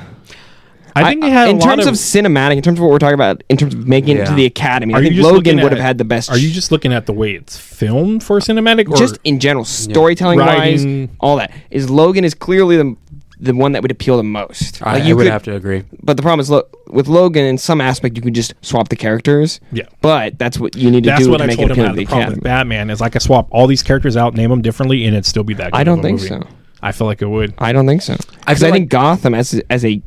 [0.96, 3.00] I think they had in a lot terms of, cinematic, in terms of what we're
[3.00, 5.60] talking about, in terms of making it to the Academy, I Are you think Logan
[5.60, 6.30] would have had the best.
[6.30, 9.64] Are you just looking at the way it's filmed for cinematic, or just in general
[9.64, 11.00] storytelling Writing.
[11.08, 12.96] wise, all that is Logan is clearly the
[13.44, 14.82] the one that would appeal the most.
[14.82, 15.84] I, Like, I would have to agree.
[16.02, 18.96] But the problem is, lo- with Logan, in some aspect, you can just swap the
[18.96, 19.60] characters.
[19.72, 19.84] Yeah.
[20.00, 21.84] But that's what you need to That's do what to I make told it appeal
[21.86, 24.16] At to the the problem with Batman is like I could swap all these characters
[24.16, 25.72] out, name them differently, and it'd still be that.
[25.72, 26.28] Good I don't a think movie.
[26.28, 26.46] so.
[26.82, 27.54] I feel like it would.
[27.58, 28.16] I don't think so.
[28.16, 30.02] Because feel I, like- think Gotham as a, as a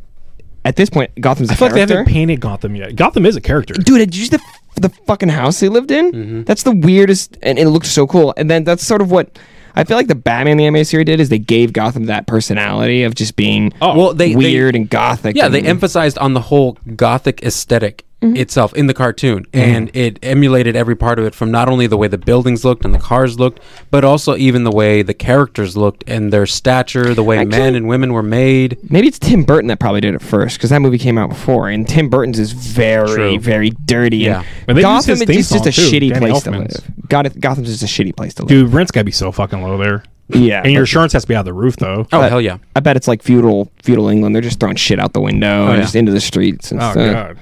[0.65, 2.95] at this point, Gotham's a I feel like they haven't painted Gotham yet.
[2.95, 3.73] Gotham is a character.
[3.73, 4.41] Dude, did you see the
[4.81, 6.11] the fucking house they lived in?
[6.11, 6.43] Mm-hmm.
[6.43, 8.33] That's the weirdest, and it looked so cool.
[8.37, 9.39] And then that's sort of what
[9.77, 13.03] I feel like the Batman the animated series did is they gave Gotham that personality
[13.03, 15.35] of just being Oh, Well, they they- weird and gothic.
[15.35, 18.35] Yeah, they emphasized on the whole gothic esthetic Mm-hmm.
[18.35, 21.97] itself in the cartoon, and it emulated every part of it from not only the
[21.97, 23.59] way the buildings looked and the cars looked,
[23.91, 27.75] but also even the way the characters looked and their stature, the way Actually- men
[27.75, 28.79] and women were made.
[28.89, 31.69] Maybe it's Tim Burton that probably did it first because that movie came out before,
[31.69, 33.39] and Tim Burton's is very, True.
[33.39, 34.17] very dirty.
[34.17, 34.43] Yeah.
[34.67, 36.91] and But Gotham is just, just a too, shitty Danny place to live.
[37.09, 38.49] Goth- Gotham's just a shitty place to live.
[38.49, 40.03] Dude, rent's gotta be so fucking low there.
[40.29, 41.99] yeah, And your insurance has to be out of the roof though.
[42.11, 42.57] Oh But hell yeah!
[42.75, 44.33] I bet it's like feudal feudal England.
[44.33, 45.81] They're just throwing shit out the window and yeah.
[45.83, 47.13] just into the streets and Oh stuff.
[47.13, 47.37] god.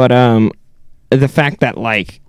[0.00, 0.50] But um,
[1.10, 2.20] the fact that like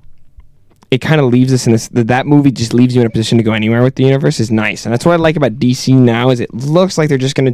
[0.89, 3.09] it kind of leaves us in this that, that movie just leaves you in a
[3.09, 5.53] position to go anywhere with the universe is nice, and that's what I like about
[5.53, 7.53] DC now is it looks like they're just gonna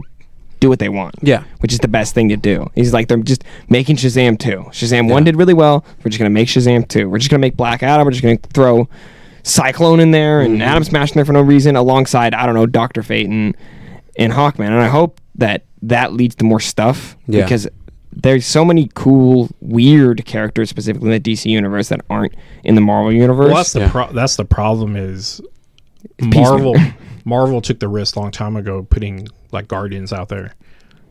[0.60, 1.14] do what they want.
[1.22, 1.44] Yeah.
[1.60, 2.68] which is the best thing to do.
[2.74, 4.66] He's like they're just making Shazam two.
[4.72, 5.86] Shazam one did really well.
[6.00, 7.08] We're just gonna make Shazam two.
[7.12, 8.06] We're just gonna make Black Adam.
[8.06, 8.90] We're just gonna throw
[9.44, 10.62] Cyclone in there and Mm-hmm.
[10.64, 13.56] Adam Smash in there for no reason, alongside I don't know Doctor Fate and
[14.18, 14.70] and Hawkman.
[14.70, 17.44] And I hope that that leads to more stuff Yeah.
[17.44, 17.68] because
[18.24, 22.82] there's so many cool, weird characters specifically in the DC universe that aren't in the
[22.82, 23.48] Marvel universe.
[23.48, 23.92] Well, that's the Yeah.
[23.92, 25.40] pro- that's the problem is
[26.18, 26.40] Peacemaker.
[26.50, 26.76] Marvel.
[27.26, 30.56] Marvel took the risk a long time ago putting like Guardians out there,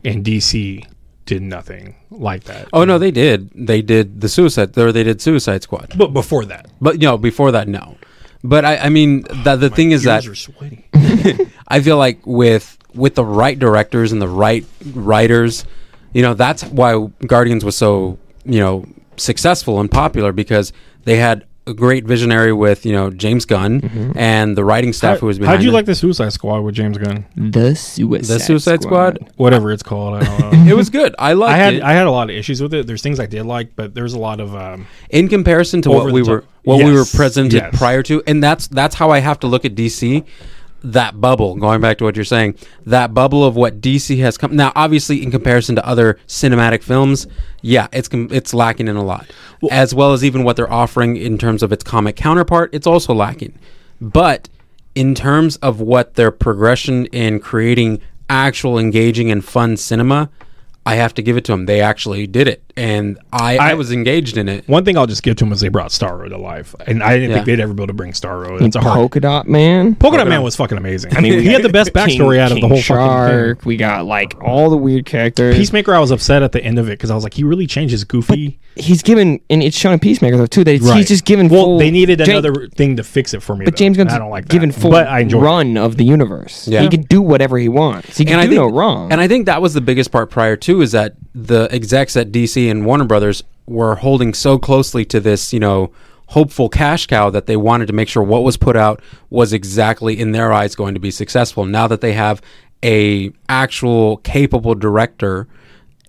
[0.04, 0.84] and DC
[1.26, 2.68] did nothing like that.
[2.72, 3.50] Oh no, they did.
[3.54, 4.76] They did the Suicide.
[4.78, 5.92] Or they did Suicide Squad.
[5.96, 7.96] but before that, But you know, before that, no.
[8.44, 10.86] But I, I mean, that the thing is that ears are sweaty.
[11.68, 15.64] I feel like with with the right directors and the right writers,
[16.12, 18.86] you know, that's why Guardians was so you know
[19.16, 20.72] successful and popular because
[21.04, 25.26] they had a great visionary with you know James Gunn and the writing staff who
[25.26, 25.56] was behind.
[25.56, 25.74] How'd you it.
[25.74, 27.26] like the Suicide Squad with James Gunn?
[27.36, 29.32] the Suicide the Suicide Squad?
[29.36, 30.70] Whatever it's called, I don't know.
[30.70, 31.14] It was good.
[31.18, 31.82] I liked I had it.
[31.82, 32.86] I had a lot of issues with it.
[32.86, 36.12] There's things I did like, but there's a lot of um, in comparison to what
[36.12, 36.50] we the were top.
[36.64, 37.76] what we were presented yes.
[37.76, 40.24] prior to and that's that's how I have to look at DC
[40.82, 42.54] that bubble going back to what you're saying
[42.84, 47.26] that bubble of what DC has come now obviously in comparison to other cinematic films
[47.62, 49.26] yeah it's it's lacking in a lot.
[49.70, 53.14] As well as even what they're offering in terms of its comic counterpart it's also
[53.14, 53.58] lacking.
[54.00, 54.48] But
[54.94, 60.30] in terms of what their progression in creating actual engaging and fun cinema
[60.86, 61.66] I have to give it to them.
[61.66, 64.68] They actually did it, and I, I, I- was engaged in it.
[64.68, 67.14] one thing I'll just give to them is they brought Starro to life, and I
[67.14, 67.34] didn't Yeah.
[67.36, 68.60] think they'd ever be able to bring Starro.
[68.60, 68.94] It's a hard.
[68.96, 69.94] Polka Dot Man.
[69.94, 71.16] Polka Dot Man was fucking amazing.
[71.16, 73.58] I mean, mean, he had the best King- backstory out of the whole Shark.
[73.58, 75.56] fucking We got like all the weird characters.
[75.56, 77.66] Peacemaker, I was upset at the end of it because I was like, he really
[77.66, 78.58] changed his goofy.
[78.76, 80.96] he's given, and it's shown in Peacemaker though too that Right.
[80.98, 81.48] he's just given.
[81.48, 83.64] Well, full, they needed James- another thing to fix it for me.
[83.64, 84.50] But though, James and Gunn's I don't like that.
[84.52, 85.46] given full but I enjoyed it.
[85.46, 86.68] run of the universe.
[86.68, 86.82] Yeah.
[86.82, 88.18] He can do whatever he wants.
[88.18, 89.10] He can and do think, no wrong.
[89.12, 92.32] And I think that was the biggest part prior to is that the execs at
[92.32, 95.92] DC and Warner Brothers were holding so closely to this, you know,
[96.28, 99.00] hopeful cash cow that they wanted to make sure what was put out
[99.30, 101.64] was exactly in their eyes going to be successful.
[101.64, 102.42] Now that they have
[102.82, 105.46] a actual capable director,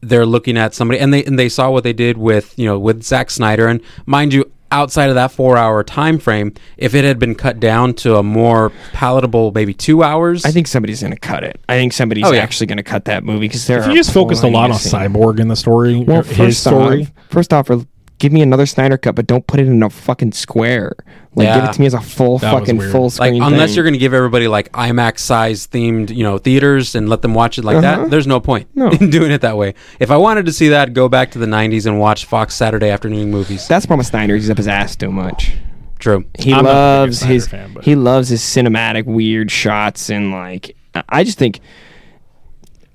[0.01, 2.77] they're looking at somebody and they and they saw what they did with, you know,
[2.79, 7.19] with Zack Snyder and mind you outside of that 4-hour time frame, if it had
[7.19, 11.19] been cut down to a more palatable maybe 2 hours, I think somebody's going to
[11.19, 11.59] cut it.
[11.69, 12.41] I think somebody's Oh, yeah.
[12.41, 13.79] actually going to cut that movie because there.
[13.79, 14.77] If are you just focused a lot on.
[14.77, 17.03] Cyborg in the story, Well, his first story.
[17.03, 17.83] off, first off, we're
[18.19, 20.93] give me another Snyder cut, but don't put it in a fucking square.
[21.35, 22.91] Like, give it to me as a full That fucking weird.
[22.91, 23.43] full Like screen.
[23.43, 27.21] unless you're going to give everybody like IMAX size themed, you know, theaters and let
[27.21, 28.01] them watch it like Uh-huh.
[28.03, 28.89] that, there's no point No.
[28.89, 29.75] in doing it that way.
[29.99, 32.89] If I wanted to see that, go back to the 90s and watch Fox Saturday
[32.89, 33.67] afternoon movies.
[33.67, 34.35] That's the problem with Snyder.
[34.35, 35.53] He's up his ass too much.
[35.99, 36.25] True.
[36.39, 41.23] He I'm loves his fan, he loves his cinematic weird shots and like I- I
[41.23, 41.59] just think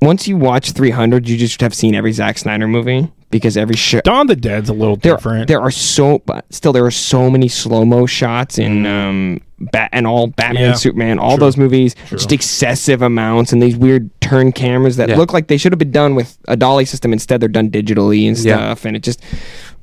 [0.01, 4.05] once you watch 300, you just have seen every Zack Snyder movie because every shot.
[4.05, 5.49] Dawn of the Dead's a little There, different.
[5.49, 9.89] there are so, but still there are so many slow mo shots in um, Bat
[9.93, 10.73] and all Batman, Yeah.
[10.75, 11.47] Superman, all True.
[11.47, 12.19] those movies, True.
[12.19, 15.17] just excessive amounts and these weird turn cameras that Yeah.
[15.17, 17.13] look like they should have been done with a dolly system.
[17.13, 18.55] Instead, they're done digitally and Yeah.
[18.57, 19.21] stuff, and it just,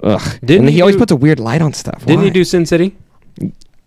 [0.04, 0.22] ugh.
[0.45, 2.06] Didn't and he, he always do- puts a weird light on stuff.
[2.06, 2.95] Didn't he do Sin City?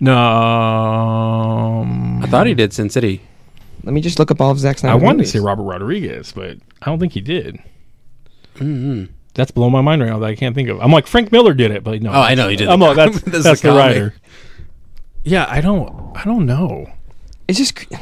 [0.00, 3.20] no, um, I thought he did Sin City.
[3.84, 4.92] Let me just look up all of Zack Snyder.
[4.92, 5.32] I wanted movies.
[5.32, 7.58] to say Robert Rodriguez, but I don't think he did.
[8.56, 9.04] Mm-hmm.
[9.34, 10.80] That's blowing my mind right now that I can't think of.
[10.80, 12.10] I'm like Frank Miller did it, but no.
[12.10, 13.20] Oh, I know he did I'm the like that's.
[13.22, 14.14] That's that's, the the, writer.
[15.24, 16.16] Yeah, I don't.
[16.16, 16.90] I don't know.
[17.48, 17.76] It's just.
[17.76, 17.94] cr-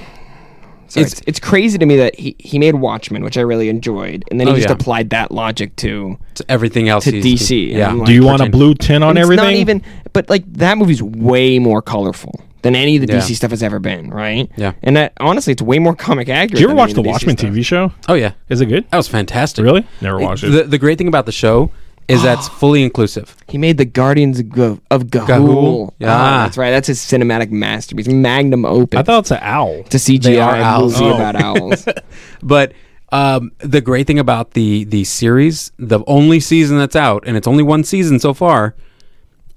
[0.88, 3.68] Sorry, It's- it's, it's crazy to me that he, he made Watchmen, which I really
[3.68, 4.72] enjoyed, and then he Oh, just yeah.
[4.74, 7.70] applied that logic to To everything else to DC.
[7.70, 7.90] Yeah.
[7.90, 9.44] I'm Do you like, want a blue tin on it's everything?
[9.44, 13.20] Not even, but like that movie's way more colorful than any of the Yeah.
[13.20, 14.50] DC stuff has ever been, right?
[14.56, 14.72] Yeah.
[14.82, 16.50] and that honestly, it's way more comic accurate.
[16.50, 17.50] Did you ever than watch any the of DC Watchmen stuff.
[17.50, 17.92] TV show?
[18.08, 18.84] Oh yeah, Is it good?
[18.90, 19.64] that was fantastic.
[19.64, 19.86] Really?
[20.00, 20.50] Never watched it.
[20.50, 21.70] The, the great thing about the show
[22.08, 23.36] is that's fully inclusive.
[23.48, 25.26] He made the Guardians of, Ga- of Ga'Hoole.
[25.26, 25.92] Ga'Hoole?
[25.98, 26.44] Yeah, Yeah.
[26.44, 26.70] that's right.
[26.70, 28.98] That's his cinematic masterpiece, magnum opus.
[28.98, 29.82] I thought it's an owl.
[29.86, 31.00] it's a CGI They owls.
[31.00, 31.14] movie Oh.
[31.16, 31.86] about owls.
[32.42, 32.72] But
[33.12, 37.46] um, the great thing about the the series, the only season that's out, and it's
[37.48, 38.74] only one season so far,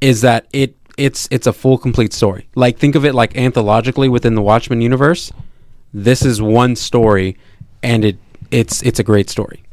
[0.02, 2.48] is that it it's it's a full complete story.
[2.56, 5.32] Like think of it like anthologically within the Watchmen universe.
[5.94, 7.38] This is one story,
[7.82, 8.18] and it
[8.52, 9.64] it's it's a great story.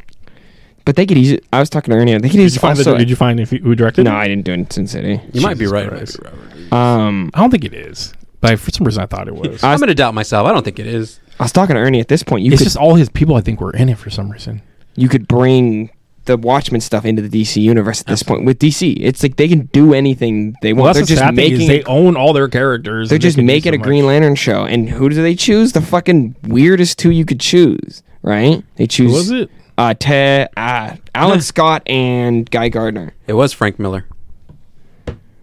[0.85, 1.43] But they could easily.
[1.53, 2.13] I was talking to Ernie.
[2.13, 2.93] They could Did easily you find also.
[2.93, 4.15] the, Did you find if he, who directed no, it?
[4.15, 5.21] I didn't do it in Sin City.
[5.33, 5.91] You might be right.
[5.91, 6.17] Might
[6.55, 6.73] be.
[6.73, 8.13] Um, I don't think it is.
[8.41, 9.63] But for some reason, I thought it was.
[9.63, 10.47] I I'm was- gonna doubt myself.
[10.47, 11.21] I don't think it is.
[11.39, 12.01] I was talking to Ernie.
[12.01, 13.35] At this point, you it's could just all his people.
[13.37, 14.63] I think were in it for some reason.
[14.97, 15.91] you could bring
[16.27, 18.97] the Watchmen stuff into the DC universe at this point with DC.
[19.01, 20.85] It's like they can do anything they want.
[20.85, 21.69] Well, they're the just sad thing is making.
[21.69, 23.09] they own all their characters.
[23.09, 23.87] they're and they just making so a much.
[23.87, 25.73] Green Lantern show, and who do they choose?
[25.73, 28.63] The fucking weirdest two you could choose, right?
[28.77, 29.13] They Who choose.
[29.13, 29.51] was it?
[29.79, 31.41] Uh, Ted, uh, Alan Yeah.
[31.41, 33.15] Scott, and Guy Gardner.
[33.27, 34.05] It was Frank Miller.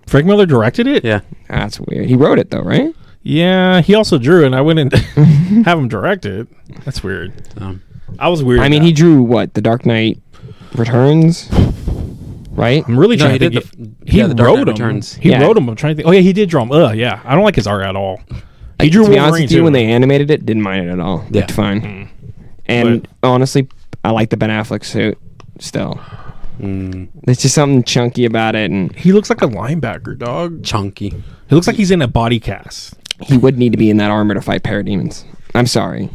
[0.05, 1.03] Frank Miller directed it.
[1.03, 1.21] Yeah.
[1.49, 2.07] Ah, That's weird.
[2.07, 2.93] He wrote it though, right?
[3.23, 4.93] Yeah, he also drew, and I wouldn't
[5.65, 6.47] have him direct it.
[6.85, 7.33] That's weird.
[7.59, 7.81] Um,
[8.19, 8.61] I was weird.
[8.61, 9.53] I mean, he drew what?
[9.53, 10.21] The Dark Knight
[10.77, 11.49] Returns,
[12.51, 12.83] right?
[12.87, 13.95] I'm really No, trying he to did think.
[14.05, 14.73] the- he yeah, the wrote Knight them.
[14.75, 15.13] Returns.
[15.15, 15.41] He Yeah.
[15.43, 15.67] wrote them.
[15.69, 16.07] I'm trying to think.
[16.07, 16.71] Oh yeah, he did draw them.
[16.71, 17.19] Ugh, yeah.
[17.25, 18.19] I don't like his art at all.
[18.81, 19.63] He drew to be honest Wolverine with you, too.
[19.63, 21.25] when they animated it, didn't mind it at all.
[21.31, 21.41] Yeah.
[21.41, 21.81] Looked fine.
[21.81, 22.07] Mm.
[22.67, 23.67] And honestly,
[24.03, 25.17] I like the Ben Affleck suit
[25.59, 25.99] still.
[26.61, 30.63] mm, There's just something chunky about it, and He looks like a linebacker, dog.
[30.63, 31.09] chunky.
[31.49, 32.93] He looks like he's in a body cast.
[33.21, 35.23] he would need to be in that armor to fight parademons.
[35.55, 36.09] I'm sorry,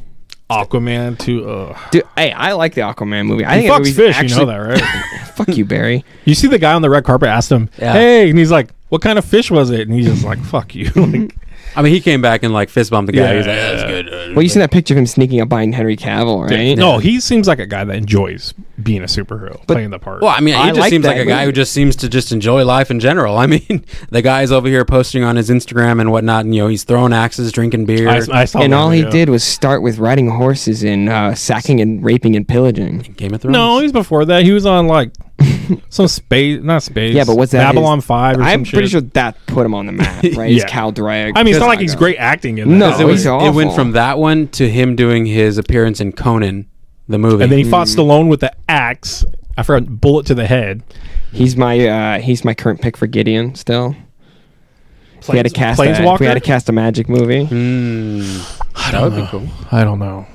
[0.53, 1.49] Aquaman too.
[1.49, 1.77] Ugh.
[1.91, 2.05] dude.
[2.17, 3.45] Hey, I like the Aquaman movie.
[3.45, 4.17] I He think fucks fish.
[4.17, 5.29] actually- you know that, right?
[5.35, 6.05] Fuck you, Barry.
[6.27, 7.93] you see the guy on the red carpet asked him, Yeah.
[7.95, 10.75] "Hey," and he's like, "What kind of fish was it?" And he's just like, "Fuck
[10.75, 11.35] you." like,
[11.75, 13.33] I mean, he came back and like fist bumped the guy.
[13.33, 13.37] Yeah.
[13.39, 15.97] He's like, "That's good." Well, you seen that picture of him sneaking up behind Henry
[15.97, 16.77] Cavill, right?
[16.77, 20.23] no, he seems like a guy that enjoys being a superhero, But- playing the part.
[20.23, 21.45] Well, I mean, he I just like seems like a guy movie.
[21.47, 23.39] who just seems to just enjoy life in general.
[23.39, 26.69] I mean, the guy's over here posting on his Instagram and whatnot, and you know,
[26.69, 28.09] he's throwing axes, drinking beer.
[28.09, 29.11] I, I saw and that all he video.
[29.13, 32.99] did was start with riding horses and uh, sacking and raping and pillaging.
[33.17, 33.53] Game of Thrones.
[33.53, 34.43] No, he's before that.
[34.45, 35.13] He was on like
[35.89, 37.15] some space, not space.
[37.15, 37.63] Yeah, but what's that?
[37.65, 38.91] Babylon his- Five or I'm some pretty shit.
[38.93, 40.51] sure that put him on the map, right?
[40.51, 40.69] He's Yeah.
[40.69, 41.33] Khal Drogo.
[41.35, 42.77] I mean, it's not like he's great acting in that.
[42.77, 46.13] No, it, was, he's it went from that one to him doing his appearance in
[46.13, 46.69] Conan,
[47.09, 47.43] the movie.
[47.45, 47.97] And then he fought Mm.
[47.97, 49.25] Stallone with the axe.
[49.57, 50.83] I forgot bullet to the head.
[51.33, 53.55] He's my uh, he's my current pick for Gideon.
[53.55, 53.95] Still,
[55.19, 57.45] if we had to cast a, if we had to cast a magic movie.
[57.45, 58.21] Hmm,
[58.91, 59.47] that would be cool.
[59.71, 60.27] I don't know.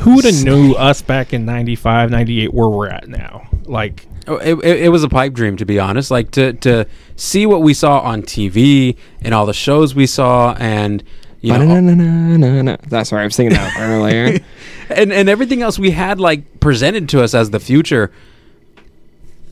[0.00, 3.48] Who would have knew us back in 95, 98 where we're at now?
[3.64, 6.10] Like, Oh, it, it, it was a pipe dream, to be honest.
[6.10, 10.54] Like to to see what we saw on TV and all the shows we saw,
[10.58, 11.02] and
[11.40, 12.76] you know.
[12.88, 14.40] That's sorry, I was thinking that earlier.
[14.88, 18.10] and and everything else we had like presented to us as the future.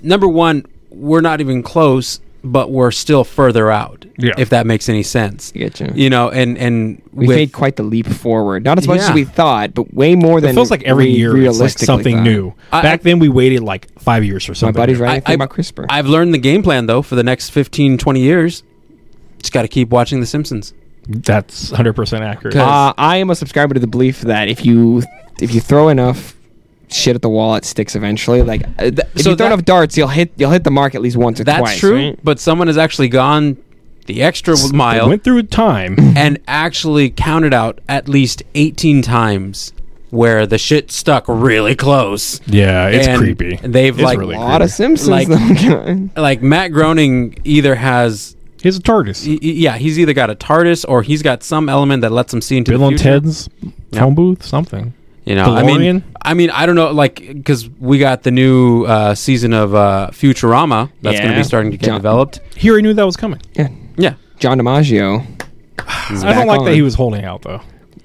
[0.01, 4.05] Number one, we're not even close, but we're still further out.
[4.19, 4.33] Yeah.
[4.37, 5.53] If that makes any sense.
[5.53, 5.91] Get you.
[5.95, 8.65] You know, and and We with- made quite the leap forward.
[8.65, 11.37] Not as much as we thought, but way more than it feels like every year
[11.37, 12.23] it's like something thought.
[12.25, 12.55] new.
[12.73, 14.75] I- back I- then, we waited like five years for something.
[14.79, 15.05] My buddy's new.
[15.05, 15.11] right.
[15.11, 15.87] I- Anything I- about CRISPR?
[15.89, 18.63] I've learned the game plan though for the next 15, 20 years.
[19.41, 20.73] Just got to keep watching The Simpsons.
[21.09, 22.55] That's 100% accurate.
[22.55, 25.03] Uh, I am a subscriber to the belief that if you
[25.41, 26.37] if you throw enough
[26.95, 28.43] shit at the wall, it sticks eventually.
[28.43, 30.71] Like uh, th- if So you throw that- enough darts, you'll hit you'll hit the
[30.71, 31.71] mark at least once or That's twice.
[31.71, 32.19] That's true, right?
[32.25, 33.57] but someone has actually gone
[34.07, 35.97] the extra They mile went through time.
[36.17, 39.73] and actually counted out at least 18 times
[40.11, 42.41] where the shit stuck really close.
[42.47, 43.57] yeah, it's And creepy.
[43.63, 44.71] they've, It's like, really A lot of.
[44.71, 45.09] Simpsons.
[45.09, 45.29] Like-
[46.17, 49.27] Like Matt Groening either has He's a TARDIS.
[49.27, 52.33] y- y- yeah, he's either got a TARDIS or he's got some element that lets
[52.35, 53.21] him see into Bill the and future.
[53.21, 53.49] Ted's
[53.93, 54.93] phone booth, something.
[55.25, 58.85] You know, I mean, I mean, I don't know, like, because we got the new
[58.85, 61.41] uh, season of uh, Futurama that's going to Yeah.
[61.41, 62.41] be starting to get John- developed.
[62.57, 63.41] He already knew that was coming.
[63.55, 63.69] yeah.
[63.97, 65.21] Yeah, John DiMaggio.
[66.11, 67.61] is I don't back like that he was holding out though.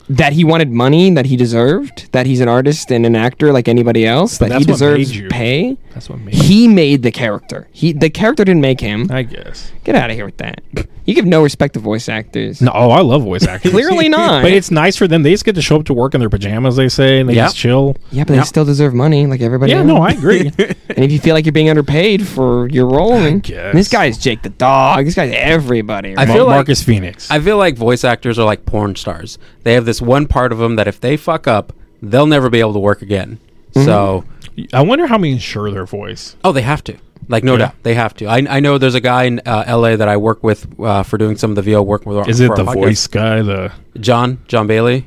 [0.10, 2.12] that he wanted money that he deserved.
[2.12, 4.38] That he's an artist and an actor like anybody else.
[4.38, 5.30] But that he that's what made deserves you.
[5.30, 5.78] pay.
[5.98, 6.36] That's what made.
[6.36, 7.68] He made the character.
[7.72, 9.08] He the character didn't make him.
[9.12, 9.72] I guess.
[9.84, 10.62] Get out of here with that.
[11.06, 12.62] You give no respect to voice actors.
[12.62, 13.72] No, oh, I love voice actors.
[13.72, 14.44] Clearly not.
[14.44, 15.24] But it's nice for them.
[15.24, 16.76] They just get to show up to work in their pajamas.
[16.76, 17.46] They say, and they Yeah.
[17.46, 17.96] just chill.
[18.12, 18.42] yeah, but Yeah.
[18.42, 19.88] they still deserve money like everybody Yeah, else.
[19.88, 20.52] no, I agree.
[20.90, 23.74] And if you feel like you're being underpaid for your role, and guess.
[23.74, 25.06] this guy's Jake the dog.
[25.06, 26.16] This guy's everybody.
[26.18, 26.34] I right?
[26.34, 27.30] feel like- Marcus Fenix.
[27.32, 29.38] I feel like voice actors are like porn stars.
[29.64, 32.60] They have this one part of them that if they fuck up, they'll never be
[32.60, 33.40] able to work again.
[33.74, 33.86] Mm-hmm.
[33.86, 34.24] So,
[34.74, 36.36] I wonder how many insure their voice.
[36.44, 36.98] oh, they have to.
[37.30, 37.58] Like, no Yeah.
[37.60, 38.26] doubt, they have to.
[38.28, 39.98] I, I know there's a guy in uh, L.A.
[39.98, 42.28] that I work with uh, for doing some of the VO work with.
[42.30, 42.74] Is it the podcast.
[42.74, 43.42] voice guy?
[43.42, 45.06] The Jon Jon Bailey.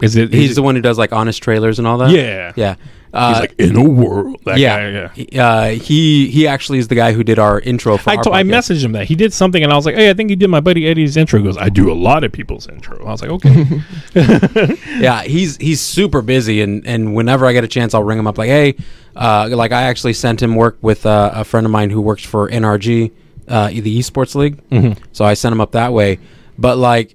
[0.00, 0.32] is it?
[0.32, 2.10] He's is the one who does like honest trailers and all that.
[2.10, 2.52] Yeah.
[2.56, 2.76] yeah.
[3.12, 4.40] Uh, He's like in a world.
[4.44, 5.48] That yeah, guy, yeah.
[5.48, 8.32] Uh, he he actually is the guy who did our intro for I, our to-
[8.32, 8.50] I podcast.
[8.50, 10.48] messaged him that he did something, and I was like, "Hey, I think you did
[10.48, 13.22] my buddy Eddie's intro." He goes, "I do a lot of people's intro." I was
[13.22, 13.80] like, "Okay."
[15.00, 18.26] Yeah, he's he's super busy, and and whenever I get a chance, I'll ring him
[18.26, 18.38] up.
[18.38, 18.76] Like, hey,
[19.16, 22.24] uh, like I actually sent him work with uh, a friend of mine who works
[22.24, 23.10] for NRG,
[23.48, 24.62] uh, the esports league.
[24.70, 25.02] Mm-hmm.
[25.12, 26.18] So I sent him up that way.
[26.58, 27.14] But like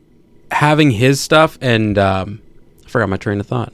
[0.52, 2.42] having his stuff, and um,
[2.86, 3.72] I forgot my train of thought.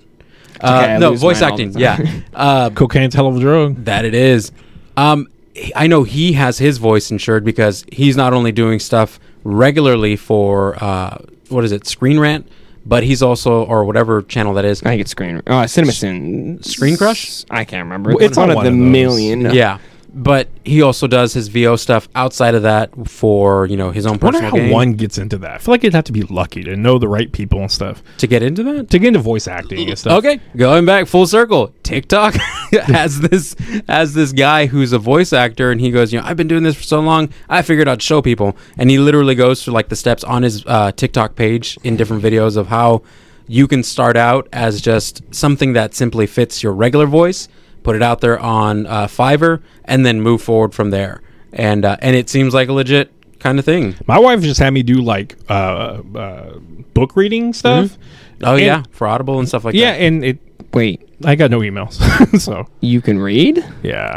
[0.63, 1.79] Uh, okay, no, voice mine all the acting.
[1.79, 2.25] Yeah, time.
[2.33, 3.85] uh, Cocaine's hell of a drug.
[3.85, 4.51] that it is.
[4.97, 5.27] Um,
[5.75, 10.81] I know he has his voice insured because he's not only doing stuff regularly for
[10.83, 11.17] uh,
[11.49, 12.47] what is it, Screen Rant,
[12.85, 14.81] but he's also or whatever channel that is.
[14.83, 15.41] I think it's Screen.
[15.47, 16.63] Oh, CinemaSin.
[16.65, 17.43] Screen Crush?
[17.49, 18.11] I can't remember.
[18.11, 18.91] Well, It's, it's one on of one the of those.
[18.91, 19.41] million.
[19.53, 19.79] Yeah,
[20.13, 24.15] but he also does his VO stuff outside of that for you know his own
[24.15, 24.71] I wonder personal how gain.
[24.71, 25.51] one gets into that.
[25.51, 28.03] I feel like you'd have to be lucky to know the right people and stuff
[28.17, 28.89] to get into that.
[28.89, 30.19] to get into voice acting and stuff.
[30.19, 31.73] Okay, going back full circle.
[31.83, 32.33] TikTok
[32.71, 33.55] has this
[33.87, 36.63] has this guy who's a voice actor, and he goes, you know, I've been doing
[36.63, 37.29] this for so long.
[37.49, 40.65] I figured I'd show people, and he literally goes through like the steps on his
[40.65, 43.01] uh, TikTok page in different videos of how
[43.47, 47.49] you can start out as just something that simply fits your regular voice,
[47.83, 51.21] put it out there on uh, Fiverr, and then move forward from there.
[51.53, 53.95] And uh, and it seems like a legit kind of thing.
[54.07, 56.59] My wife just had me do like uh, uh,
[56.93, 57.97] book reading stuff.
[58.43, 59.99] Oh And- yeah, for Audible and stuff like yeah, that.
[60.01, 60.39] Yeah, and it
[60.73, 61.99] Wait, I got no emails,
[62.39, 63.61] so you can read?
[63.83, 64.15] yeah.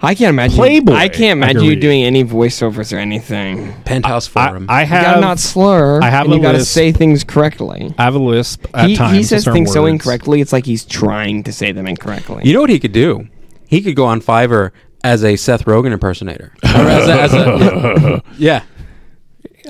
[0.00, 0.56] I can't imagine.
[0.56, 0.92] Playboy.
[0.92, 3.72] I can't imagine can you doing any voiceovers or anything.
[3.84, 4.66] Penthouse I, Forum.
[4.68, 6.00] I You gotta have not slur.
[6.02, 6.72] I have and a you gotta list.
[6.72, 7.94] say things correctly.
[7.98, 9.16] I have a lisp at He, times.
[9.16, 10.40] he says certain things so incorrectly.
[10.40, 12.42] It's like he's trying to say them incorrectly.
[12.44, 13.28] You know what he could do?
[13.66, 14.70] He could go on Fiverr
[15.04, 16.52] as a Seth Rogen impersonator.
[16.62, 18.62] Or as a, as a- yeah.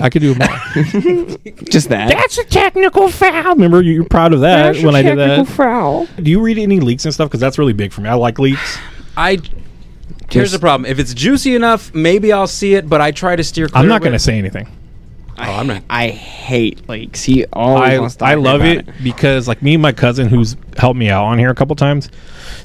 [0.01, 0.47] I could do more.
[1.69, 2.09] Just that.
[2.09, 3.53] That's a technical foul.
[3.53, 5.27] Remember, you- you're proud of that when I did that.
[5.27, 6.07] Technical Foul.
[6.21, 7.29] Do you read any leaks and stuff?
[7.29, 8.09] Because that's really big for me.
[8.09, 8.77] I like leaks.
[9.15, 9.39] I.
[10.33, 10.89] Here's the problem.
[10.89, 13.87] If it's juicy enough, maybe I'll see it, but I try to steer clear I'm
[13.87, 14.67] not going to say anything.
[15.35, 15.83] Oh, I'm not.
[15.89, 17.23] I hate leaks.
[17.23, 19.91] He always I, wants to I talk love about it, because like me and my
[19.91, 22.09] cousin who's helped me out on here a couple times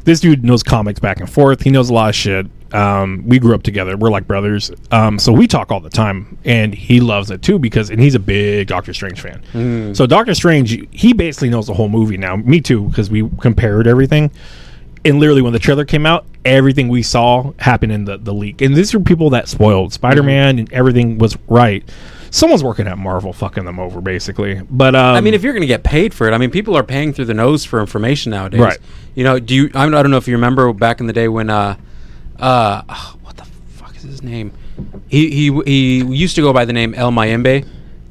[0.04, 1.62] this dude knows comics back and forth.
[1.62, 2.46] He knows a lot of shit.
[2.72, 3.96] Um, we grew up together.
[3.96, 4.70] We're like brothers.
[4.90, 8.14] Um, so we talk all the time and he loves it too because and he's
[8.14, 9.94] a big doctor strange fan.
[9.94, 12.36] So doctor strange he basically knows the whole movie now.
[12.36, 14.30] Me too because we compared everything
[15.08, 18.60] and literally when the trailer came out everything we saw happened in the, the leak
[18.60, 21.88] and these are people that spoiled spider-man and everything was right
[22.30, 25.62] someone's working at marvel fucking them over basically but um, I mean, if you're going
[25.62, 28.30] to get paid for it, I mean, people are paying through the nose for information
[28.30, 28.60] nowadays.
[28.60, 28.78] Right.
[29.14, 29.70] You know, do you?
[29.74, 31.76] I don't I don't know if you remember back in the day when, uh,
[32.38, 34.52] uh, oh, what the fuck is his name?
[35.08, 37.66] He he he used to go by the name El Mayimbe.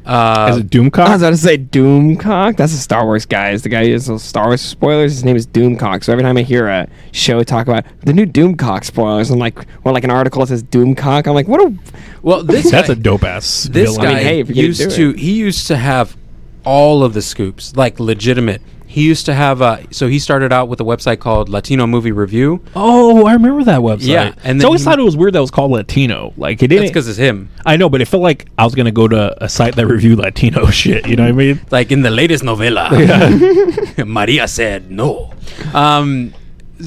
[0.08, 1.00] Uh, Is it Doomcock?
[1.06, 2.56] I was about to say Doomcock.
[2.56, 3.52] That's a Star Wars guy.
[3.52, 5.12] Is the guy who does those Star Wars spoilers?
[5.14, 6.04] His name is Doomcock.
[6.04, 9.60] So every time I hear a show talk about the new Doomcock spoilers, I'm like,
[9.84, 11.74] or like an article that says Doomcock, I'm like, what a
[12.22, 13.64] well, this That's guy, a dope ass.
[13.64, 14.12] this villain.
[14.14, 16.16] guy hey, if you're gonna used to he used to have
[16.64, 18.62] all of the scoops like legitimate
[18.98, 22.12] he used to have uh so he started out with a website called latino movie
[22.24, 24.08] review Oh, I remember that website.
[24.16, 26.34] Yeah, and and then I always thought it was weird that it was called Latino.
[26.38, 26.88] Like it didn't.
[26.88, 29.50] because it's him I know, but it felt like I was gonna go to a
[29.58, 31.08] site that reviewed Latino shit.
[31.08, 31.56] You know what I mean?
[31.70, 32.86] like in the latest novela
[34.18, 35.32] maria said no
[35.74, 36.34] Um,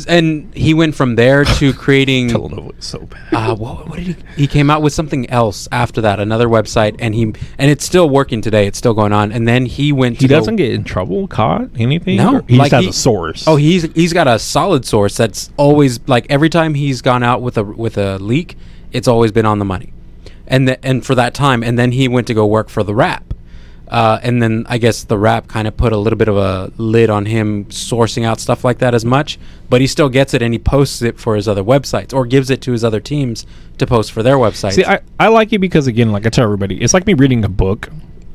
[0.06, 2.26] and he went from there to creating.
[2.30, 3.34] Is so bad.
[3.34, 4.16] uh, what, what did he?
[4.36, 8.08] He came out with something else after that, another website, and he and it's still
[8.08, 8.66] working today.
[8.66, 9.32] It's still going on.
[9.32, 10.16] And then he went.
[10.16, 12.16] he to go- doesn't get in trouble, caught, anything.
[12.16, 13.44] No, he like just has he- a source.
[13.48, 17.42] Oh, he's he's got a solid source that's always like every time he's gone out
[17.42, 18.56] with a with a leak,
[18.92, 19.92] it's always been on the money,
[20.46, 22.94] and the, and for that time, and then he went to go work for the
[22.94, 23.29] Wrap.
[23.90, 26.70] Uh, and then I guess the Wrap kind of put a little bit of a
[26.76, 29.36] lid on him sourcing out stuff like that as much,
[29.68, 32.50] but he still gets it and he posts it for his other websites or gives
[32.50, 33.46] it to his other teams
[33.78, 34.74] to post for their websites.
[34.74, 37.44] See, I, I like it because again, like I tell everybody, it's like me reading
[37.44, 37.88] a book,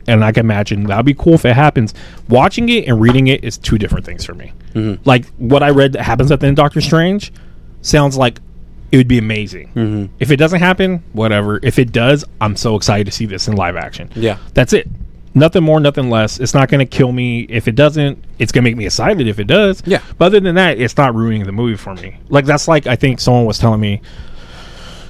[0.08, 1.94] and I can imagine that'd be cool if it happens.
[2.28, 4.52] Watching it and reading it is two different things for me.
[5.06, 7.32] Like what I read that happens at the end of Doctor Strange
[7.82, 8.40] sounds like
[8.92, 10.10] it would be amazing.
[10.20, 11.62] If it doesn't happen, whatever.
[11.64, 14.10] If it does, I'm so excited to see this in live action.
[14.16, 14.38] Yeah.
[14.54, 14.90] that's it.
[15.36, 16.40] Nothing more, nothing less.
[16.40, 17.42] It's not going to kill me.
[17.42, 19.84] If it doesn't, it's going to make me excited if it does.
[19.86, 20.02] Yeah.
[20.18, 22.18] But other than that, it's not ruining the movie for me.
[22.30, 24.02] Like that's like I think someone was telling me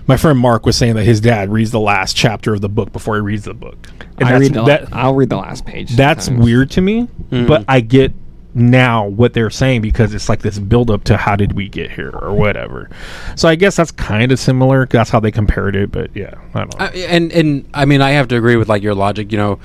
[0.08, 2.92] my friend Mark was saying that his dad reads the last chapter of the book
[2.92, 3.90] before he reads the book.
[4.18, 5.96] And I read the, that, I'll read the last page.
[5.96, 6.46] that's sometimes.
[6.46, 7.48] weird to me, mm-hmm.
[7.48, 8.14] but I get
[8.54, 11.92] now what they're saying because it's like this build up to how did we get
[11.92, 12.90] here or whatever.
[13.36, 14.86] So I guess that's kind of similar.
[14.86, 16.86] That's how they compared it, but yeah, I don't know.
[16.86, 19.32] I, and and I mean I have to agree with like your logic.
[19.32, 19.60] You know,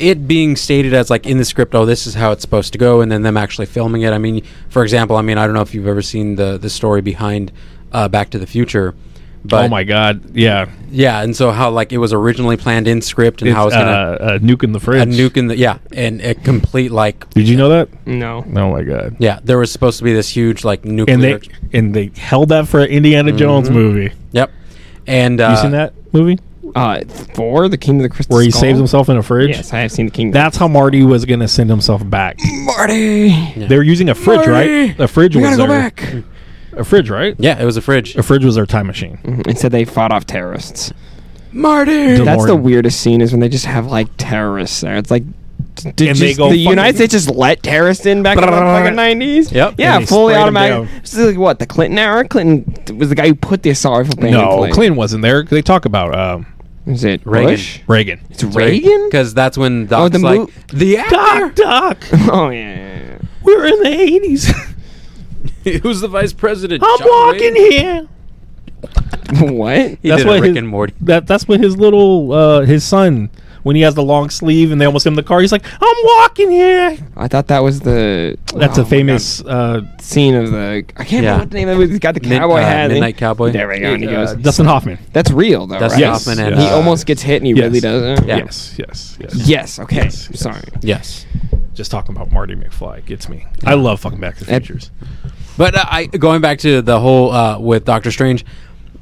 [0.00, 2.78] it being stated as like in the script, oh, this is how it's supposed to
[2.78, 4.12] go, and then them actually filming it.
[4.12, 6.70] I mean, for example, I mean I don't know if you've ever seen the the
[6.70, 7.52] story behind
[7.92, 8.94] uh, Back to the Future,
[9.44, 10.70] but oh my god, yeah.
[10.90, 13.76] yeah, and so how like it was originally planned in script and It's how it's
[13.76, 15.02] gonna uh, uh, nuke in the fridge.
[15.02, 17.88] a nuke in the yeah, and a complete like Did you know that?
[18.06, 18.44] No.
[18.46, 19.16] Oh my god.
[19.18, 21.14] yeah, there was supposed to be this huge like nuclear.
[21.14, 24.12] And they and they held that for an Indiana Jones movie.
[24.32, 24.50] yep,
[25.06, 26.38] and uh, you seen that movie
[26.74, 27.00] Uh,
[27.34, 28.60] for the King of the Crystal where he Skull?
[28.60, 29.50] saves himself in a fridge?
[29.50, 30.30] Yes, I have seen the King.
[30.30, 32.38] That's how Marty was gonna send himself back.
[32.64, 33.30] Marty.
[33.56, 34.50] They were using a fridge, Marty!
[34.88, 35.00] right?
[35.00, 36.14] A fridge We was gotta go their, back.
[36.76, 37.34] a fridge, right?
[37.38, 38.16] Yeah, it was a fridge.
[38.16, 39.18] A fridge was their time machine.
[39.46, 40.92] Instead, they fought off terrorists.
[41.52, 42.16] Marty.
[42.18, 42.62] That's the DeLorean.
[42.62, 44.96] weirdest scene is when they just have like terrorists there.
[44.96, 45.24] It's like.
[45.76, 48.42] Did And they just- go the fucking- United States just let terrorists in back in
[48.42, 49.50] the fucking nineties?
[49.50, 49.74] Yep.
[49.78, 50.88] Yeah, And they fully sprayed 'em automatic.
[50.90, 51.00] down.
[51.02, 52.28] This is like what the Clinton era.
[52.28, 54.74] Clinton was the guy who put the assault rifle ban No, place.
[54.74, 55.42] Clinton wasn't there.
[55.44, 56.46] They talk about um,
[56.86, 57.50] Is it Reagan.
[57.54, 57.80] Bush?
[57.86, 58.20] Reagan.
[58.30, 59.04] It's Reagan.
[59.10, 61.14] because that's when Oh, Doc's the like mo- the actor.
[61.14, 64.52] Doc, Doc, oh yeah, yeah, we're in the eighties.
[65.82, 66.82] Who's the vice president?
[66.84, 67.70] I'm John walking Wayne?
[67.70, 68.08] here.
[69.52, 69.76] what?
[70.02, 70.94] He That's did what a Rick his- and Morty.
[71.02, 73.30] That that's what his little uh, his son
[73.62, 75.40] when he has the long sleeve and they almost hit him in the car.
[75.40, 76.96] He's like, I'm walking here.
[77.16, 78.38] I thought that was the.
[78.54, 80.00] That's oh a my famous uh, God.
[80.02, 80.84] scene of the.
[80.96, 81.32] I can't Yeah.
[81.32, 81.90] remember what the name of it.
[81.90, 82.84] He's got the Mid- cowboy uh, hat.
[82.84, 83.50] and Midnight he- Cowboy.
[83.52, 83.92] There we go.
[83.94, 84.36] And he uh, goes.
[84.42, 84.98] Dustin Hoffman.
[85.12, 86.10] That's real though, Dustin right?
[86.10, 87.62] Hoffman and, he uh, almost gets hit and he yes.
[87.64, 88.26] really doesn't.
[88.28, 88.36] Yeah.
[88.38, 89.34] Yes, yes, yes.
[89.48, 89.78] Yes.
[89.78, 89.96] Okay.
[89.96, 90.40] Yes, yes.
[90.40, 90.62] Sorry.
[90.82, 91.26] Yes.
[91.74, 93.46] Just talking about Marty McFly gets me.
[93.64, 94.90] I love fucking Back to the Ed- Futures.
[95.56, 98.44] But uh, I going back to the whole uh, with Doctor Strange,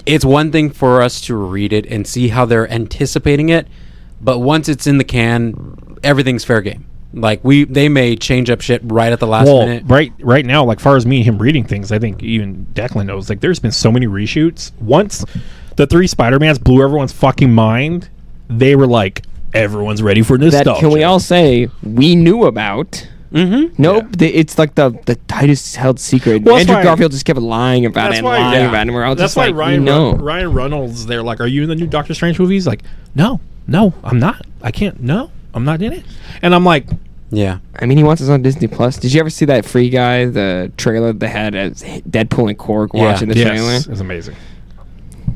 [0.06, 3.68] it's one thing for us to read it and see how they're anticipating it,
[4.20, 6.86] but once it's in the can, everything's fair game.
[7.12, 9.84] Like we, they may change up shit right at the last well, minute.
[9.86, 13.06] right right now, like far as me and him reading things, I think even Declan
[13.06, 13.28] knows.
[13.30, 14.72] Like, there's been so many reshoots.
[14.78, 15.24] Once
[15.76, 18.10] the three Spider Mans blew everyone's fucking mind,
[18.48, 20.80] they were like, everyone's ready for That nostalgia.
[20.80, 23.08] can we all say we knew about?
[23.32, 23.80] Mm-hmm.
[23.82, 24.06] Nope.
[24.16, 26.42] The, it's like the the tightest held secret.
[26.42, 28.68] Well, Andrew why- Garfield just kept lying about it and why, lying yeah.
[28.68, 28.82] about it.
[28.82, 30.12] And we're all That's just why like, Ryan we know.
[30.12, 31.06] Run- Ryan Reynolds.
[31.06, 32.82] They're like, "Are you in the new Doctor Strange movies?" Like,
[33.14, 34.46] "No, no, I'm not.
[34.62, 35.00] I can't.
[35.02, 36.04] No, I'm not in it."
[36.42, 36.86] And I'm like,
[37.30, 37.58] Yeah.
[37.78, 38.96] I mean, he wants us on Disney Plus.
[38.96, 42.88] Did you ever see that Free Guy, the trailer they had as Deadpool and Korg
[42.94, 43.02] Yeah.
[43.12, 43.72] watching the trailer?
[43.72, 44.34] "Yes, it's amazing."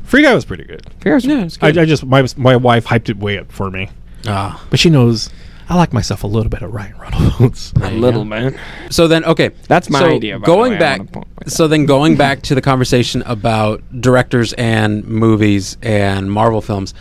[0.03, 0.81] Free Guy was pretty good.
[0.99, 1.43] Free Guy's- Yeah.
[1.43, 1.81] It's I, good.
[1.81, 3.89] I just my my wife hyped it way up for me,
[4.27, 4.59] Ah.
[4.69, 5.29] but she knows
[5.69, 7.73] I like myself a little bit of Ryan Reynolds.
[7.81, 8.59] a little man.
[8.89, 11.27] So then, okay, That's my so idea, by the Going way, I back, wanna point
[11.37, 16.93] that so then going back to the conversation about directors and movies and Marvel films,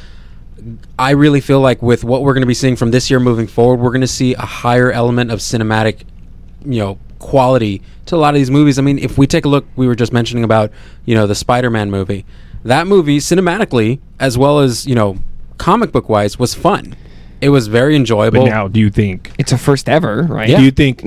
[0.98, 3.46] I really feel like with what we're going to be seeing from this year moving
[3.46, 6.04] forward, we're going to see a higher element of cinematic,
[6.64, 8.78] you know, quality to a lot of these movies.
[8.78, 10.70] I mean, if we take a look, we were just mentioning about
[11.04, 12.24] you know the Spider-Man movie.
[12.64, 15.18] That movie, cinematically as well as you know,
[15.58, 16.94] comic book wise, was fun.
[17.42, 18.44] It was very enjoyable.
[18.44, 19.32] But now, do you think?
[19.36, 20.48] It's a first ever, right?
[20.48, 20.58] Yeah.
[20.58, 21.04] Do you think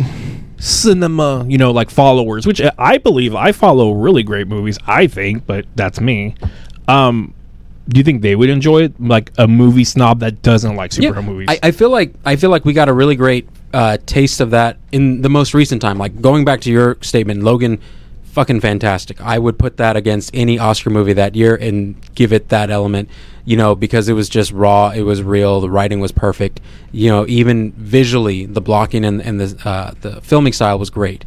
[0.58, 5.46] cinema, you know, like followers, which I believe I follow really great movies, I think,
[5.46, 6.36] but that's me.
[6.88, 7.34] Um,
[7.88, 9.00] do you think they would enjoy it?
[9.00, 11.48] Like a movie snob that doesn't like superhero movies?
[11.50, 14.52] I, I feel like I feel like we got a really great uh, taste of
[14.52, 15.98] that in the most recent time.
[15.98, 17.80] Like going back to your statement, Logan,
[18.36, 19.20] fucking fantastic.
[19.22, 23.10] I would put that against any Oscar movie that year and give it that element.
[23.46, 26.60] You know, because it was just raw, it was real, the writing was perfect.
[26.92, 31.26] You know, even visually, the blocking and, and the uh, the filming style was great.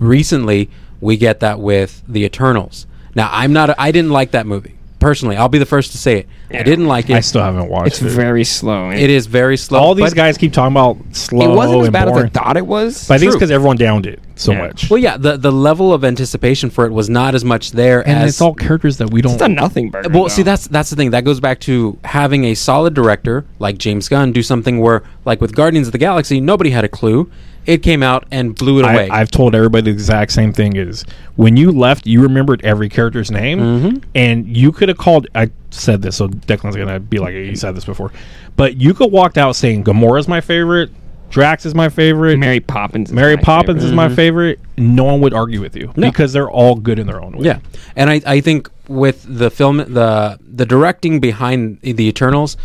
[0.00, 0.68] recently
[1.00, 2.86] we get that with the Eternals.
[3.14, 3.78] Now I'm not.
[3.78, 5.36] I didn't like that movie personally.
[5.36, 6.28] I'll be the first to say it.
[6.50, 7.14] I didn't like it.
[7.14, 8.06] I still haven't watched It's it.
[8.06, 8.90] It's very slow.
[8.90, 9.78] it is very slow.
[9.80, 12.56] All these guys keep talking about slow It wasn't as and bad as I thought
[12.56, 13.08] it was.
[13.08, 14.66] but I think it's because everyone downed it so Yeah.
[14.66, 14.88] much.
[14.88, 18.18] Well, yeah, the the level of anticipation for it was not as much there and
[18.20, 19.32] as it's all characters that we don't.
[19.34, 20.08] it's a nothing burger.
[20.10, 20.28] Well, though.
[20.28, 21.10] see, that's that's the thing.
[21.10, 25.40] That goes back to having a solid director like James Gunn do something where, like
[25.40, 27.28] with Guardians of the Galaxy, nobody had a clue.
[27.64, 29.08] It came out and blew it away.
[29.08, 31.04] I, I've told everybody the exact same thing: is
[31.36, 33.98] when you left, you remembered every character's name, Mm-hmm.
[34.14, 35.26] and you could have called.
[35.34, 38.10] I said this, so Declan's gonna be like, "You said this before,"
[38.56, 40.90] but you could walked out saying Gamora's my favorite,
[41.30, 43.10] Drax is my favorite, Mary Poppins.
[43.10, 43.88] Is Mary my Poppins favorite.
[43.90, 44.60] is my favorite.
[44.76, 46.10] No one would argue with you No.
[46.10, 47.44] because they're all good in their own way.
[47.46, 47.60] yeah,
[47.96, 52.56] and I, I think with the film, the the directing behind the Eternals,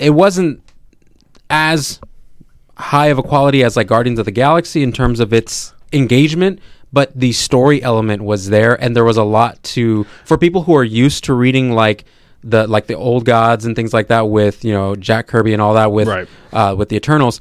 [0.00, 0.60] it wasn't
[1.48, 2.00] as
[2.80, 6.58] high of a quality as like Guardians of the Galaxy in terms of its engagement,
[6.92, 10.74] but the story element was there, and there was a lot to for people who
[10.74, 12.04] are used to reading like
[12.42, 15.62] the like the old gods and things like that with you know Jack Kirby and
[15.62, 16.28] all that with Right.
[16.52, 17.40] uh, with the Eternals.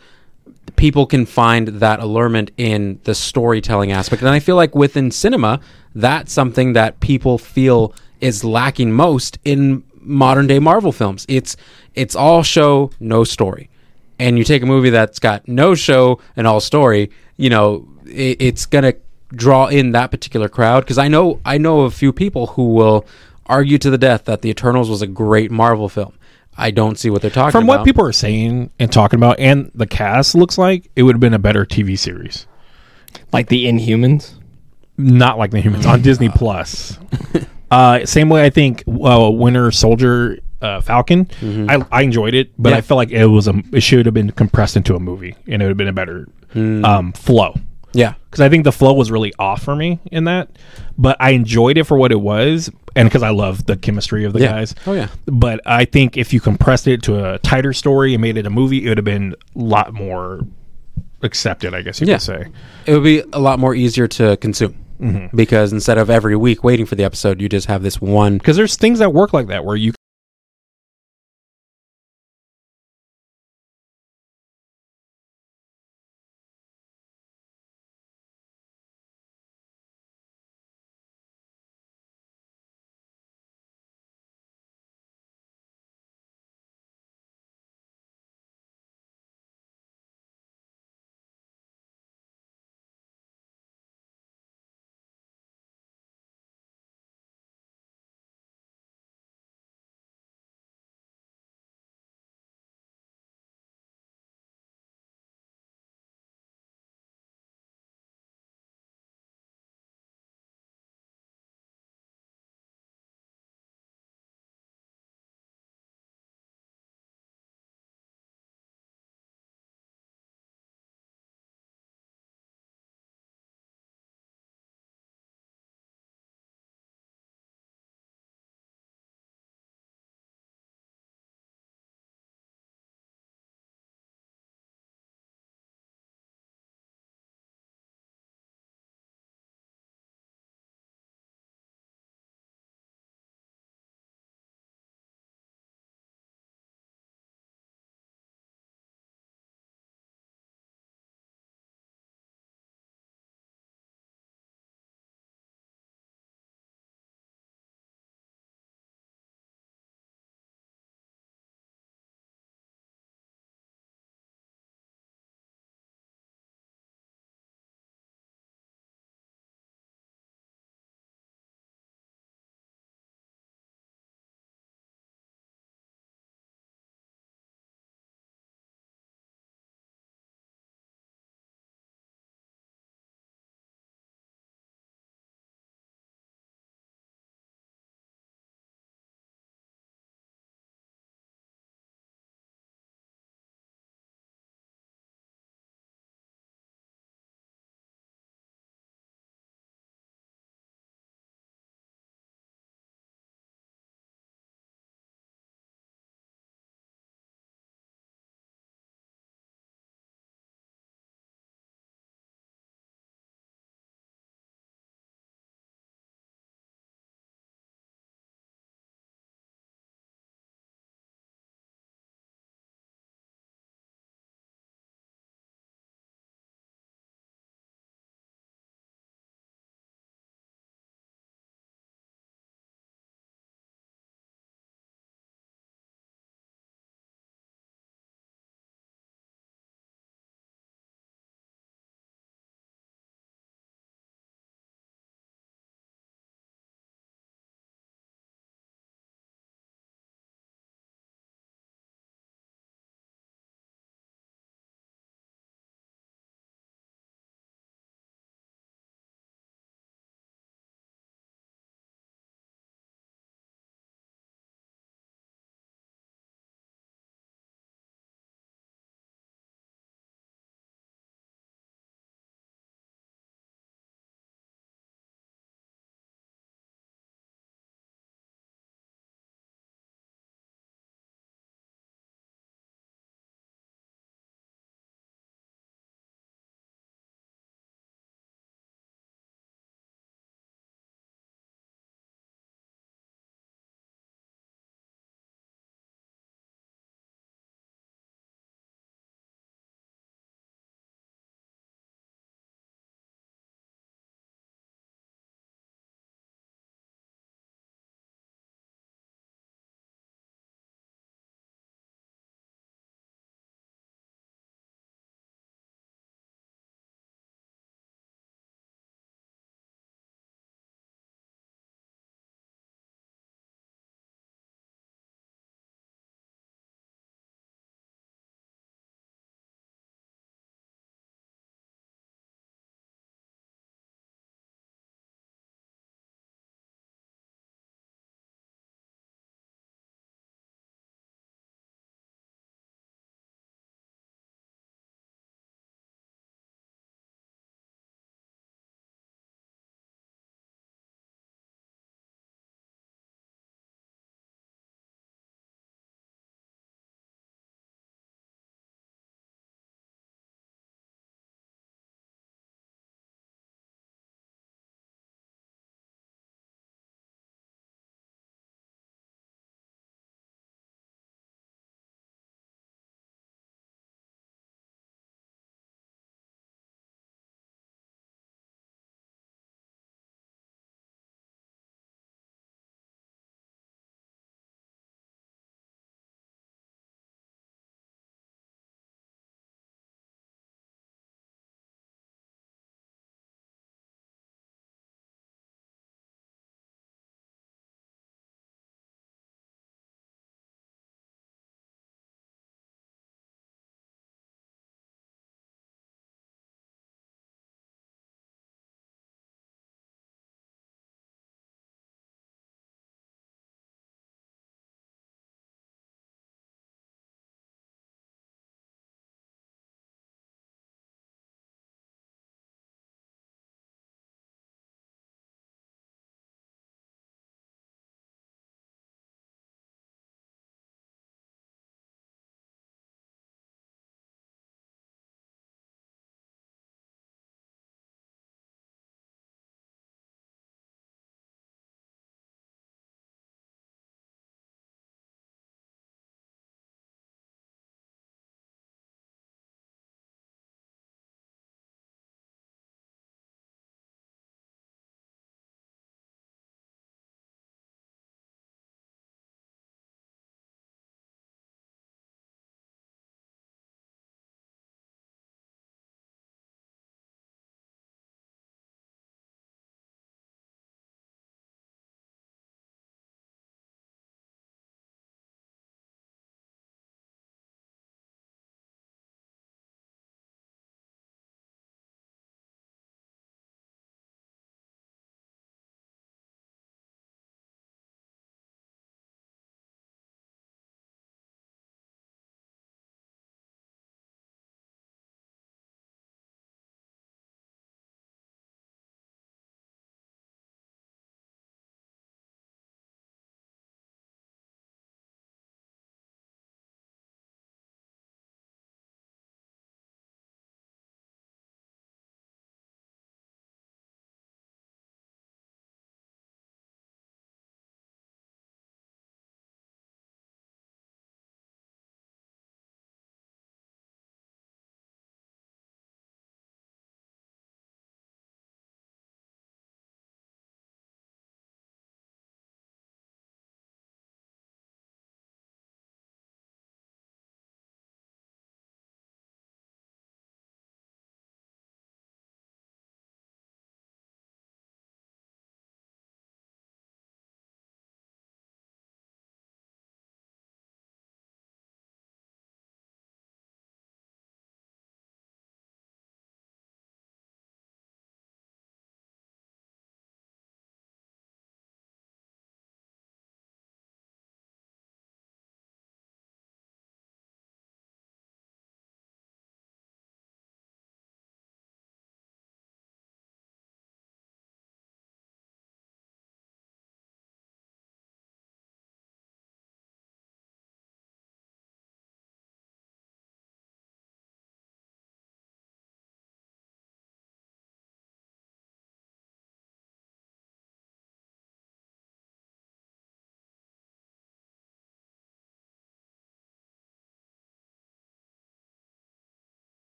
[0.75, 5.59] People can find that allurement in the storytelling aspect, and I feel like within cinema,
[5.95, 11.25] that's something that people feel is lacking most in modern day Marvel films.
[11.27, 11.57] It's
[11.95, 13.69] it's all show, no story
[14.19, 18.37] and you take a movie that's got no show and all story, you know, it,
[18.41, 18.93] it's gonna
[19.29, 20.81] draw in that particular crowd.
[20.81, 23.05] Because I know I know a few people who will
[23.45, 26.13] argue to the death that the Eternals was a great Marvel film.
[26.57, 27.79] I don't see what they're talking From about.
[27.79, 31.21] what people are saying and talking about, and the cast looks like, it would have
[31.21, 32.47] been a better TV series.
[33.31, 34.33] like the Inhumans.
[34.97, 36.97] not like the humans on Disney Plus.
[37.71, 41.27] Uh, same way I think uh, Winter Soldier uh, Falcon.
[41.41, 42.73] I, I enjoyed it, but Mm-hmm.
[42.73, 42.77] Yeah.
[42.77, 45.61] I felt like it was a it should have been compressed into a movie, and
[45.61, 46.83] it would have been a better Hmm.
[46.83, 47.53] um, flow.
[47.93, 50.49] yeah, Because I think the flow was really off for me in that,
[50.97, 54.33] but I enjoyed it for what it was, and because I love the chemistry of
[54.33, 54.51] the Yeah.
[54.53, 54.73] guys.
[54.87, 55.07] Oh, yeah.
[55.27, 58.49] But I think if you compressed it to a tighter story and made it a
[58.49, 60.41] movie, it would have been a lot more
[61.21, 61.73] accepted.
[61.73, 62.15] I guess you Yeah.
[62.15, 62.45] could say.
[62.85, 65.35] it would be a lot more easier to consume Mm-hmm.
[65.37, 68.37] because instead of every week waiting for the episode, you just have this one.
[68.37, 69.93] because there's things that work like that where you